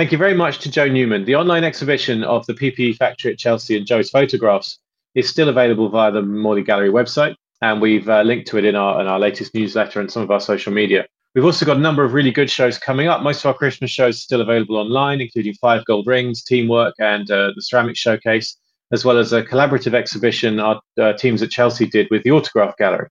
Thank 0.00 0.12
you 0.12 0.16
very 0.16 0.32
much 0.32 0.60
to 0.60 0.70
Joe 0.70 0.88
Newman. 0.88 1.26
The 1.26 1.34
online 1.34 1.62
exhibition 1.62 2.24
of 2.24 2.46
the 2.46 2.54
PPE 2.54 2.96
factory 2.96 3.32
at 3.32 3.38
Chelsea 3.38 3.76
and 3.76 3.86
Joe's 3.86 4.08
photographs 4.08 4.78
is 5.14 5.28
still 5.28 5.50
available 5.50 5.90
via 5.90 6.10
the 6.10 6.22
Morley 6.22 6.62
Gallery 6.62 6.88
website, 6.88 7.34
and 7.60 7.82
we've 7.82 8.08
uh, 8.08 8.22
linked 8.22 8.48
to 8.48 8.56
it 8.56 8.64
in 8.64 8.76
our 8.76 8.98
in 9.02 9.06
our 9.06 9.18
latest 9.18 9.54
newsletter 9.54 10.00
and 10.00 10.10
some 10.10 10.22
of 10.22 10.30
our 10.30 10.40
social 10.40 10.72
media. 10.72 11.04
We've 11.34 11.44
also 11.44 11.66
got 11.66 11.76
a 11.76 11.80
number 11.80 12.02
of 12.02 12.14
really 12.14 12.30
good 12.30 12.48
shows 12.48 12.78
coming 12.78 13.08
up. 13.08 13.20
Most 13.20 13.40
of 13.40 13.48
our 13.48 13.54
Christmas 13.54 13.90
shows 13.90 14.16
are 14.16 14.20
still 14.20 14.40
available 14.40 14.78
online, 14.78 15.20
including 15.20 15.52
Five 15.60 15.84
Gold 15.84 16.06
Rings, 16.06 16.42
Teamwork, 16.44 16.94
and 16.98 17.30
uh, 17.30 17.50
the 17.54 17.60
Ceramic 17.60 17.98
Showcase, 17.98 18.56
as 18.92 19.04
well 19.04 19.18
as 19.18 19.34
a 19.34 19.42
collaborative 19.42 19.92
exhibition 19.92 20.60
our 20.60 20.80
uh, 20.98 21.12
teams 21.12 21.42
at 21.42 21.50
Chelsea 21.50 21.84
did 21.84 22.08
with 22.10 22.22
the 22.22 22.30
Autograph 22.30 22.74
Gallery. 22.78 23.08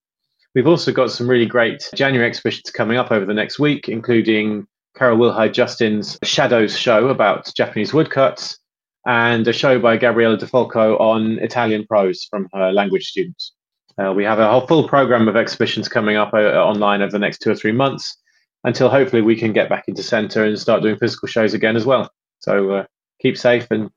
We've 0.55 0.65
also 0.65 0.91
got 0.91 1.11
some 1.11 1.29
really 1.29 1.45
great 1.45 1.87
January 1.93 2.27
exhibitions 2.27 2.71
coming 2.71 2.97
up 2.97 3.11
over 3.11 3.27
the 3.27 3.35
next 3.35 3.59
week, 3.59 3.89
including 3.89 4.65
Carol 4.99 5.17
Wilhide 5.17 5.53
Justin's 5.53 6.19
Shadows 6.23 6.77
show 6.77 7.07
about 7.07 7.49
Japanese 7.55 7.93
woodcuts, 7.93 8.59
and 9.07 9.47
a 9.47 9.53
show 9.53 9.79
by 9.79 9.95
Gabriella 9.95 10.35
De 10.35 10.45
Falco 10.45 10.97
on 10.97 11.39
Italian 11.39 11.85
prose 11.87 12.25
from 12.29 12.49
her 12.53 12.73
language 12.73 13.07
students. 13.07 13.53
Uh, 13.97 14.11
we 14.11 14.25
have 14.25 14.39
a 14.39 14.51
whole 14.51 14.67
full 14.67 14.89
program 14.89 15.29
of 15.29 15.37
exhibitions 15.37 15.87
coming 15.87 16.17
up 16.17 16.33
uh, 16.33 16.37
online 16.37 17.01
over 17.01 17.11
the 17.11 17.19
next 17.19 17.37
two 17.37 17.49
or 17.49 17.55
three 17.55 17.71
months 17.71 18.17
until 18.65 18.89
hopefully 18.89 19.21
we 19.21 19.37
can 19.37 19.53
get 19.53 19.69
back 19.69 19.85
into 19.87 20.03
centre 20.03 20.43
and 20.43 20.59
start 20.59 20.83
doing 20.83 20.97
physical 20.97 21.29
shows 21.29 21.53
again 21.53 21.77
as 21.77 21.85
well. 21.85 22.11
So 22.39 22.71
uh, 22.71 22.85
keep 23.21 23.37
safe 23.37 23.67
and 23.71 23.89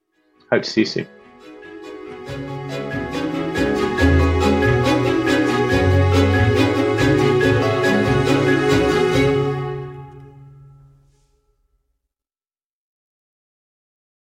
hope 0.53 0.63
to 0.63 0.71
see 0.71 0.83
you 0.83 0.87
soon. 0.87 2.62